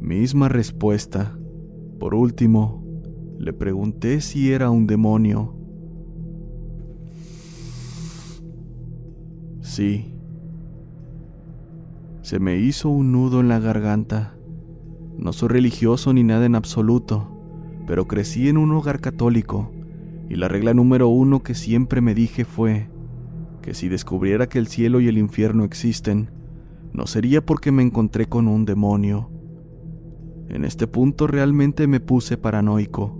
Misma 0.00 0.50
respuesta. 0.50 1.34
Por 1.98 2.14
último, 2.14 2.84
le 3.38 3.54
pregunté 3.54 4.20
si 4.20 4.52
era 4.52 4.68
un 4.68 4.86
demonio. 4.86 5.56
Sí. 9.62 10.14
Se 12.20 12.38
me 12.38 12.58
hizo 12.58 12.90
un 12.90 13.12
nudo 13.12 13.40
en 13.40 13.48
la 13.48 13.60
garganta. 13.60 14.36
No 15.20 15.34
soy 15.34 15.50
religioso 15.50 16.14
ni 16.14 16.24
nada 16.24 16.46
en 16.46 16.54
absoluto, 16.54 17.28
pero 17.86 18.08
crecí 18.08 18.48
en 18.48 18.56
un 18.56 18.72
hogar 18.72 19.00
católico 19.00 19.70
y 20.30 20.36
la 20.36 20.48
regla 20.48 20.72
número 20.72 21.08
uno 21.08 21.42
que 21.42 21.54
siempre 21.54 22.00
me 22.00 22.14
dije 22.14 22.46
fue 22.46 22.88
que 23.60 23.74
si 23.74 23.90
descubriera 23.90 24.48
que 24.48 24.58
el 24.58 24.66
cielo 24.66 24.98
y 24.98 25.08
el 25.08 25.18
infierno 25.18 25.64
existen, 25.64 26.30
no 26.94 27.06
sería 27.06 27.44
porque 27.44 27.70
me 27.70 27.82
encontré 27.82 28.30
con 28.30 28.48
un 28.48 28.64
demonio. 28.64 29.30
En 30.48 30.64
este 30.64 30.86
punto 30.86 31.26
realmente 31.26 31.86
me 31.86 32.00
puse 32.00 32.38
paranoico. 32.38 33.14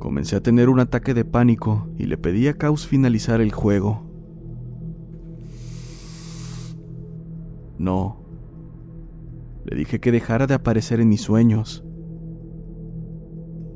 Comencé 0.00 0.36
a 0.36 0.42
tener 0.42 0.68
un 0.68 0.80
ataque 0.80 1.14
de 1.14 1.24
pánico 1.24 1.88
y 1.96 2.04
le 2.04 2.18
pedí 2.18 2.46
a 2.48 2.58
Caos 2.58 2.86
finalizar 2.86 3.40
el 3.40 3.52
juego. 3.52 4.02
No. 7.78 8.21
Le 9.64 9.76
dije 9.76 10.00
que 10.00 10.12
dejara 10.12 10.46
de 10.46 10.54
aparecer 10.54 11.00
en 11.00 11.08
mis 11.08 11.20
sueños. 11.20 11.84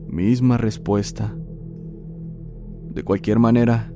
Misma 0.08 0.56
respuesta. 0.56 1.36
De 2.92 3.02
cualquier 3.02 3.38
manera, 3.38 3.92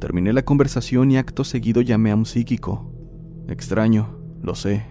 terminé 0.00 0.32
la 0.32 0.44
conversación 0.44 1.10
y 1.10 1.16
acto 1.16 1.44
seguido 1.44 1.82
llamé 1.82 2.10
a 2.12 2.16
un 2.16 2.26
psíquico. 2.26 2.92
Extraño, 3.48 4.18
lo 4.42 4.54
sé. 4.54 4.86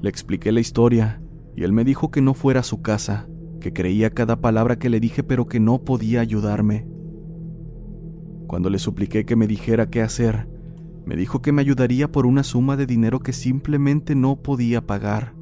Le 0.00 0.08
expliqué 0.08 0.50
la 0.50 0.60
historia 0.60 1.22
y 1.54 1.64
él 1.64 1.72
me 1.72 1.84
dijo 1.84 2.10
que 2.10 2.22
no 2.22 2.34
fuera 2.34 2.60
a 2.60 2.64
su 2.64 2.80
casa, 2.80 3.28
que 3.60 3.72
creía 3.72 4.10
cada 4.10 4.40
palabra 4.40 4.78
que 4.78 4.88
le 4.88 4.98
dije 4.98 5.22
pero 5.22 5.46
que 5.46 5.60
no 5.60 5.84
podía 5.84 6.20
ayudarme. 6.20 6.86
Cuando 8.46 8.70
le 8.70 8.78
supliqué 8.78 9.24
que 9.24 9.36
me 9.36 9.46
dijera 9.46 9.90
qué 9.90 10.02
hacer, 10.02 10.48
me 11.04 11.16
dijo 11.16 11.42
que 11.42 11.52
me 11.52 11.60
ayudaría 11.60 12.10
por 12.10 12.26
una 12.26 12.42
suma 12.42 12.76
de 12.76 12.86
dinero 12.86 13.20
que 13.20 13.32
simplemente 13.32 14.14
no 14.14 14.36
podía 14.42 14.86
pagar. 14.86 15.34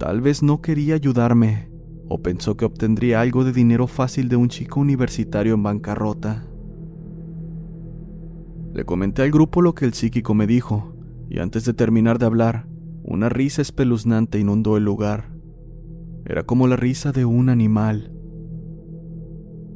Tal 0.00 0.22
vez 0.22 0.42
no 0.42 0.62
quería 0.62 0.94
ayudarme, 0.94 1.70
o 2.08 2.22
pensó 2.22 2.56
que 2.56 2.64
obtendría 2.64 3.20
algo 3.20 3.44
de 3.44 3.52
dinero 3.52 3.86
fácil 3.86 4.30
de 4.30 4.36
un 4.36 4.48
chico 4.48 4.80
universitario 4.80 5.52
en 5.52 5.62
bancarrota. 5.62 6.48
Le 8.72 8.86
comenté 8.86 9.20
al 9.20 9.30
grupo 9.30 9.60
lo 9.60 9.74
que 9.74 9.84
el 9.84 9.92
psíquico 9.92 10.32
me 10.32 10.46
dijo, 10.46 10.94
y 11.28 11.38
antes 11.38 11.66
de 11.66 11.74
terminar 11.74 12.18
de 12.18 12.24
hablar, 12.24 12.66
una 13.02 13.28
risa 13.28 13.60
espeluznante 13.60 14.38
inundó 14.38 14.78
el 14.78 14.84
lugar. 14.84 15.36
Era 16.24 16.44
como 16.44 16.66
la 16.66 16.76
risa 16.76 17.12
de 17.12 17.26
un 17.26 17.50
animal. 17.50 18.10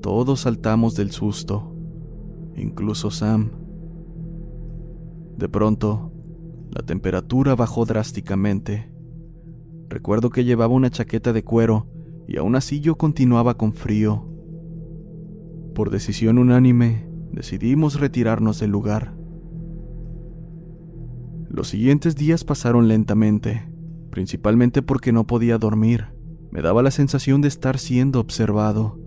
Todos 0.01 0.41
saltamos 0.41 0.95
del 0.95 1.11
susto, 1.11 1.77
incluso 2.57 3.11
Sam. 3.11 3.51
De 5.37 5.51
pronto, 5.51 6.15
la 6.71 6.81
temperatura 6.81 7.55
bajó 7.55 7.85
drásticamente. 7.85 8.94
Recuerdo 9.95 10.31
que 10.31 10.43
llevaba 10.43 10.75
una 10.75 10.91
chaqueta 10.91 11.33
de 11.33 11.45
cuero 11.45 11.87
y 12.27 12.39
aún 12.39 12.57
así 12.57 12.81
yo 12.81 12.97
continuaba 12.97 13.57
con 13.57 13.73
frío. 13.73 14.29
Por 15.73 15.91
decisión 15.91 16.39
unánime, 16.39 17.09
decidimos 17.31 18.01
retirarnos 18.01 18.59
del 18.59 18.73
lugar. 18.73 19.15
Los 21.49 21.69
siguientes 21.69 22.17
días 22.17 22.43
pasaron 22.43 22.89
lentamente, 22.89 23.71
principalmente 24.11 24.83
porque 24.83 25.13
no 25.13 25.29
podía 25.29 25.59
dormir. 25.59 26.07
Me 26.51 26.61
daba 26.61 26.83
la 26.83 26.91
sensación 26.91 27.41
de 27.41 27.47
estar 27.47 27.79
siendo 27.79 28.19
observado. 28.19 28.99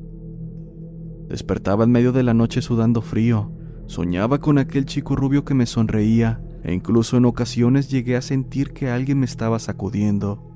Despertaba 1.27 1.83
en 1.83 1.91
medio 1.91 2.13
de 2.13 2.23
la 2.23 2.33
noche 2.33 2.61
sudando 2.61 3.01
frío, 3.01 3.51
soñaba 3.87 4.39
con 4.39 4.57
aquel 4.57 4.85
chico 4.85 5.17
rubio 5.17 5.43
que 5.43 5.53
me 5.53 5.65
sonreía 5.65 6.41
e 6.63 6.73
incluso 6.73 7.17
en 7.17 7.25
ocasiones 7.25 7.89
llegué 7.89 8.15
a 8.15 8.21
sentir 8.21 8.71
que 8.71 8.89
alguien 8.89 9.19
me 9.19 9.25
estaba 9.25 9.59
sacudiendo. 9.59 10.47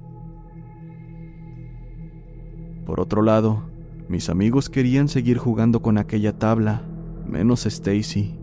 Por 2.86 3.00
otro 3.00 3.22
lado, 3.22 3.64
mis 4.08 4.30
amigos 4.30 4.70
querían 4.70 5.08
seguir 5.08 5.38
jugando 5.38 5.82
con 5.82 5.98
aquella 5.98 6.38
tabla, 6.38 6.84
menos 7.26 7.66
Stacy. 7.66 8.38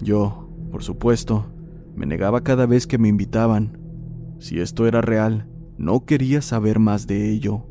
Yo, 0.00 0.48
por 0.70 0.82
supuesto, 0.82 1.46
me 1.94 2.06
negaba 2.06 2.42
cada 2.42 2.66
vez 2.66 2.86
que 2.86 2.98
me 2.98 3.08
invitaban. 3.08 3.78
Si 4.38 4.60
esto 4.60 4.86
era 4.86 5.00
real, 5.00 5.48
no 5.76 6.04
quería 6.04 6.42
saber 6.42 6.78
más 6.78 7.06
de 7.06 7.30
ello. 7.30 7.66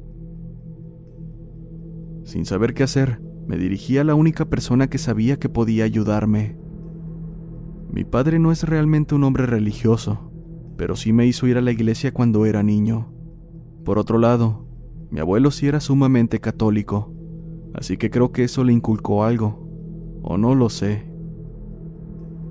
Sin 2.24 2.46
saber 2.46 2.74
qué 2.74 2.84
hacer, 2.84 3.22
me 3.48 3.58
dirigí 3.58 3.98
a 3.98 4.04
la 4.04 4.14
única 4.14 4.46
persona 4.46 4.90
que 4.90 4.98
sabía 4.98 5.38
que 5.38 5.48
podía 5.48 5.86
ayudarme. 5.86 6.58
Mi 7.90 8.04
padre 8.04 8.38
no 8.38 8.52
es 8.52 8.64
realmente 8.64 9.16
un 9.16 9.24
hombre 9.24 9.46
religioso, 9.46 10.30
pero 10.76 10.98
sí 10.98 11.14
me 11.14 11.26
hizo 11.26 11.48
ir 11.48 11.58
a 11.58 11.62
la 11.62 11.72
iglesia 11.72 12.14
cuando 12.14 12.46
era 12.46 12.62
niño. 12.64 13.14
Por 13.86 13.98
otro 13.98 14.18
lado, 14.18 14.67
mi 15.10 15.20
abuelo 15.22 15.52
sí 15.52 15.68
era 15.68 15.80
sumamente 15.80 16.40
católico, 16.40 17.14
así 17.74 17.98
que 17.98 18.10
creo 18.10 18.32
que 18.32 18.44
eso 18.44 18.64
le 18.64 18.74
inculcó 18.74 19.24
algo, 19.24 19.68
o 20.22 20.38
no 20.38 20.54
lo 20.54 20.70
sé. 20.70 21.10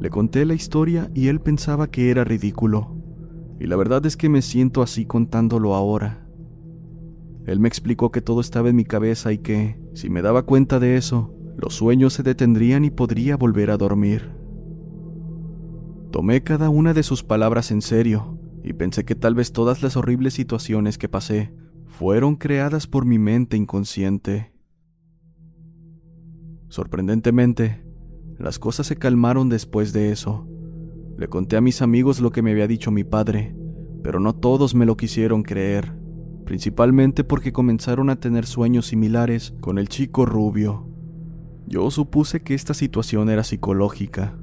Le 0.00 0.08
conté 0.08 0.46
la 0.46 0.54
historia 0.54 1.10
y 1.14 1.28
él 1.28 1.40
pensaba 1.40 1.90
que 1.90 2.10
era 2.10 2.24
ridículo, 2.24 2.96
y 3.60 3.66
la 3.66 3.76
verdad 3.76 4.06
es 4.06 4.16
que 4.16 4.28
me 4.28 4.40
siento 4.40 4.82
así 4.82 5.04
contándolo 5.04 5.74
ahora. 5.74 6.26
Él 7.46 7.60
me 7.60 7.68
explicó 7.68 8.10
que 8.10 8.22
todo 8.22 8.40
estaba 8.40 8.70
en 8.70 8.76
mi 8.76 8.84
cabeza 8.84 9.32
y 9.32 9.38
que, 9.38 9.78
si 9.94 10.08
me 10.10 10.22
daba 10.22 10.44
cuenta 10.44 10.80
de 10.80 10.96
eso, 10.96 11.34
los 11.56 11.74
sueños 11.74 12.14
se 12.14 12.22
detendrían 12.22 12.84
y 12.84 12.90
podría 12.90 13.36
volver 13.36 13.70
a 13.70 13.76
dormir. 13.76 14.32
Tomé 16.10 16.42
cada 16.42 16.70
una 16.70 16.94
de 16.94 17.02
sus 17.02 17.22
palabras 17.22 17.70
en 17.70 17.82
serio 17.82 18.38
y 18.64 18.72
pensé 18.72 19.04
que 19.04 19.14
tal 19.14 19.34
vez 19.34 19.52
todas 19.52 19.82
las 19.82 19.96
horribles 19.96 20.34
situaciones 20.34 20.98
que 20.98 21.08
pasé 21.08 21.52
fueron 21.86 22.36
creadas 22.36 22.86
por 22.86 23.04
mi 23.04 23.18
mente 23.18 23.56
inconsciente. 23.56 24.52
Sorprendentemente, 26.68 27.84
las 28.38 28.58
cosas 28.58 28.86
se 28.86 28.96
calmaron 28.96 29.48
después 29.48 29.92
de 29.92 30.10
eso. 30.12 30.46
Le 31.16 31.28
conté 31.28 31.56
a 31.56 31.60
mis 31.60 31.80
amigos 31.80 32.20
lo 32.20 32.30
que 32.30 32.42
me 32.42 32.50
había 32.50 32.66
dicho 32.66 32.90
mi 32.90 33.04
padre, 33.04 33.56
pero 34.02 34.20
no 34.20 34.34
todos 34.34 34.74
me 34.74 34.84
lo 34.84 34.96
quisieron 34.96 35.42
creer, 35.42 35.94
principalmente 36.44 37.24
porque 37.24 37.52
comenzaron 37.52 38.10
a 38.10 38.20
tener 38.20 38.44
sueños 38.44 38.86
similares 38.86 39.54
con 39.60 39.78
el 39.78 39.88
chico 39.88 40.26
rubio. 40.26 40.86
Yo 41.66 41.90
supuse 41.90 42.40
que 42.40 42.54
esta 42.54 42.74
situación 42.74 43.30
era 43.30 43.42
psicológica. 43.42 44.38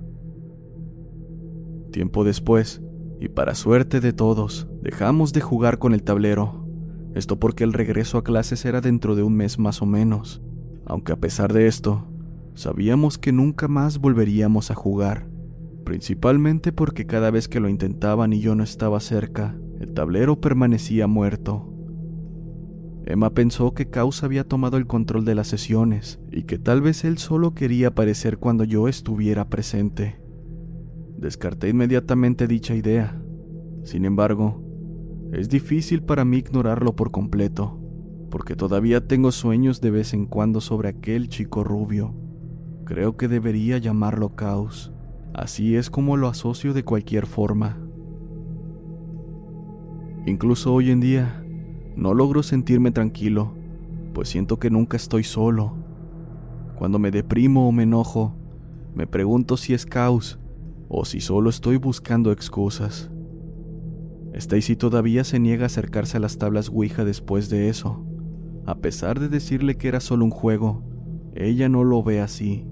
Tiempo 1.91 2.23
después, 2.23 2.81
y 3.19 3.29
para 3.29 3.53
suerte 3.53 4.01
de 4.01 4.11
todos, 4.11 4.67
dejamos 4.81 5.31
de 5.31 5.41
jugar 5.41 5.77
con 5.77 5.93
el 5.93 6.03
tablero. 6.03 6.62
Esto 7.13 7.39
porque 7.39 7.63
el 7.63 7.73
regreso 7.73 8.17
a 8.17 8.23
clases 8.23 8.65
era 8.65 8.81
dentro 8.81 9.15
de 9.15 9.23
un 9.23 9.35
mes 9.35 9.59
más 9.59 9.81
o 9.81 9.85
menos, 9.85 10.41
aunque 10.85 11.11
a 11.11 11.17
pesar 11.17 11.53
de 11.53 11.67
esto, 11.67 12.07
Sabíamos 12.55 13.17
que 13.17 13.31
nunca 13.31 13.67
más 13.67 13.97
volveríamos 13.97 14.69
a 14.69 14.75
jugar, 14.75 15.27
principalmente 15.83 16.71
porque 16.71 17.07
cada 17.07 17.31
vez 17.31 17.47
que 17.47 17.59
lo 17.59 17.67
intentaban 17.67 18.31
y 18.31 18.41
yo 18.41 18.53
no 18.53 18.63
estaba 18.63 18.99
cerca, 18.99 19.57
el 19.79 19.93
tablero 19.93 20.39
permanecía 20.39 21.07
muerto. 21.07 21.73
Emma 23.05 23.31
pensó 23.31 23.73
que 23.73 23.89
Caos 23.89 24.23
había 24.23 24.43
tomado 24.43 24.77
el 24.77 24.85
control 24.85 25.25
de 25.25 25.33
las 25.33 25.47
sesiones 25.47 26.19
y 26.31 26.43
que 26.43 26.59
tal 26.59 26.81
vez 26.81 27.03
él 27.05 27.17
solo 27.17 27.55
quería 27.55 27.87
aparecer 27.89 28.37
cuando 28.37 28.63
yo 28.63 28.87
estuviera 28.87 29.49
presente. 29.49 30.21
Descarté 31.17 31.69
inmediatamente 31.69 32.47
dicha 32.47 32.75
idea. 32.75 33.19
Sin 33.83 34.05
embargo, 34.05 34.62
es 35.33 35.49
difícil 35.49 36.03
para 36.03 36.25
mí 36.25 36.37
ignorarlo 36.37 36.95
por 36.95 37.11
completo, 37.11 37.79
porque 38.29 38.55
todavía 38.55 39.07
tengo 39.07 39.31
sueños 39.31 39.81
de 39.81 39.91
vez 39.91 40.13
en 40.13 40.25
cuando 40.25 40.61
sobre 40.61 40.89
aquel 40.89 41.27
chico 41.29 41.63
rubio 41.63 42.15
Creo 42.85 43.15
que 43.15 43.29
debería 43.29 43.77
llamarlo 43.77 44.35
caos. 44.35 44.91
Así 45.33 45.75
es 45.75 45.89
como 45.89 46.17
lo 46.17 46.27
asocio 46.27 46.73
de 46.73 46.83
cualquier 46.83 47.25
forma. 47.25 47.77
Incluso 50.25 50.73
hoy 50.73 50.91
en 50.91 50.99
día, 50.99 51.45
no 51.95 52.13
logro 52.13 52.43
sentirme 52.43 52.91
tranquilo, 52.91 53.55
pues 54.13 54.29
siento 54.29 54.59
que 54.59 54.69
nunca 54.69 54.97
estoy 54.97 55.23
solo. 55.23 55.75
Cuando 56.75 56.99
me 56.99 57.09
deprimo 57.09 57.67
o 57.67 57.71
me 57.71 57.83
enojo, 57.83 58.35
me 58.93 59.07
pregunto 59.07 59.55
si 59.55 59.73
es 59.73 59.85
caos 59.85 60.39
o 60.89 61.05
si 61.05 61.21
solo 61.21 61.49
estoy 61.49 61.77
buscando 61.77 62.31
excusas. 62.31 63.12
Stacy 64.33 64.75
todavía 64.75 65.23
se 65.23 65.39
niega 65.39 65.63
a 65.63 65.65
acercarse 65.67 66.17
a 66.17 66.19
las 66.19 66.37
tablas 66.37 66.69
Ouija 66.69 67.05
después 67.05 67.49
de 67.49 67.69
eso. 67.69 68.05
A 68.65 68.75
pesar 68.75 69.19
de 69.19 69.29
decirle 69.29 69.75
que 69.75 69.87
era 69.87 69.99
solo 69.99 70.25
un 70.25 70.31
juego, 70.31 70.83
ella 71.35 71.69
no 71.69 71.83
lo 71.83 72.01
ve 72.03 72.19
así. 72.19 72.65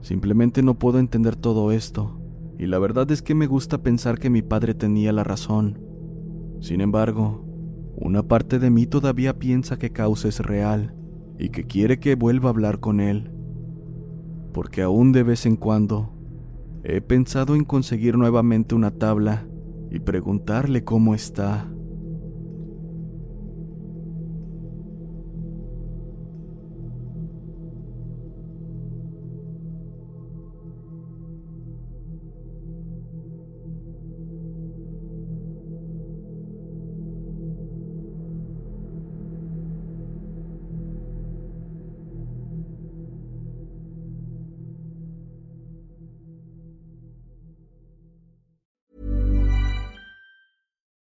Simplemente 0.00 0.62
no 0.62 0.78
puedo 0.78 0.98
entender 0.98 1.36
todo 1.36 1.72
esto, 1.72 2.20
y 2.58 2.66
la 2.66 2.78
verdad 2.78 3.10
es 3.10 3.22
que 3.22 3.34
me 3.34 3.46
gusta 3.46 3.82
pensar 3.82 4.18
que 4.18 4.30
mi 4.30 4.42
padre 4.42 4.74
tenía 4.74 5.12
la 5.12 5.24
razón. 5.24 5.78
Sin 6.60 6.80
embargo, 6.80 7.44
una 7.96 8.22
parte 8.22 8.58
de 8.58 8.70
mí 8.70 8.86
todavía 8.86 9.38
piensa 9.38 9.78
que 9.78 9.90
Caos 9.90 10.24
es 10.24 10.40
real 10.40 10.94
y 11.38 11.50
que 11.50 11.64
quiere 11.64 11.98
que 11.98 12.14
vuelva 12.14 12.48
a 12.48 12.52
hablar 12.52 12.80
con 12.80 13.00
él. 13.00 13.30
Porque 14.52 14.82
aún 14.82 15.12
de 15.12 15.22
vez 15.22 15.46
en 15.46 15.56
cuando 15.56 16.14
he 16.82 17.00
pensado 17.00 17.54
en 17.54 17.64
conseguir 17.64 18.16
nuevamente 18.16 18.74
una 18.74 18.90
tabla 18.90 19.46
y 19.90 20.00
preguntarle 20.00 20.84
cómo 20.84 21.14
está. 21.14 21.69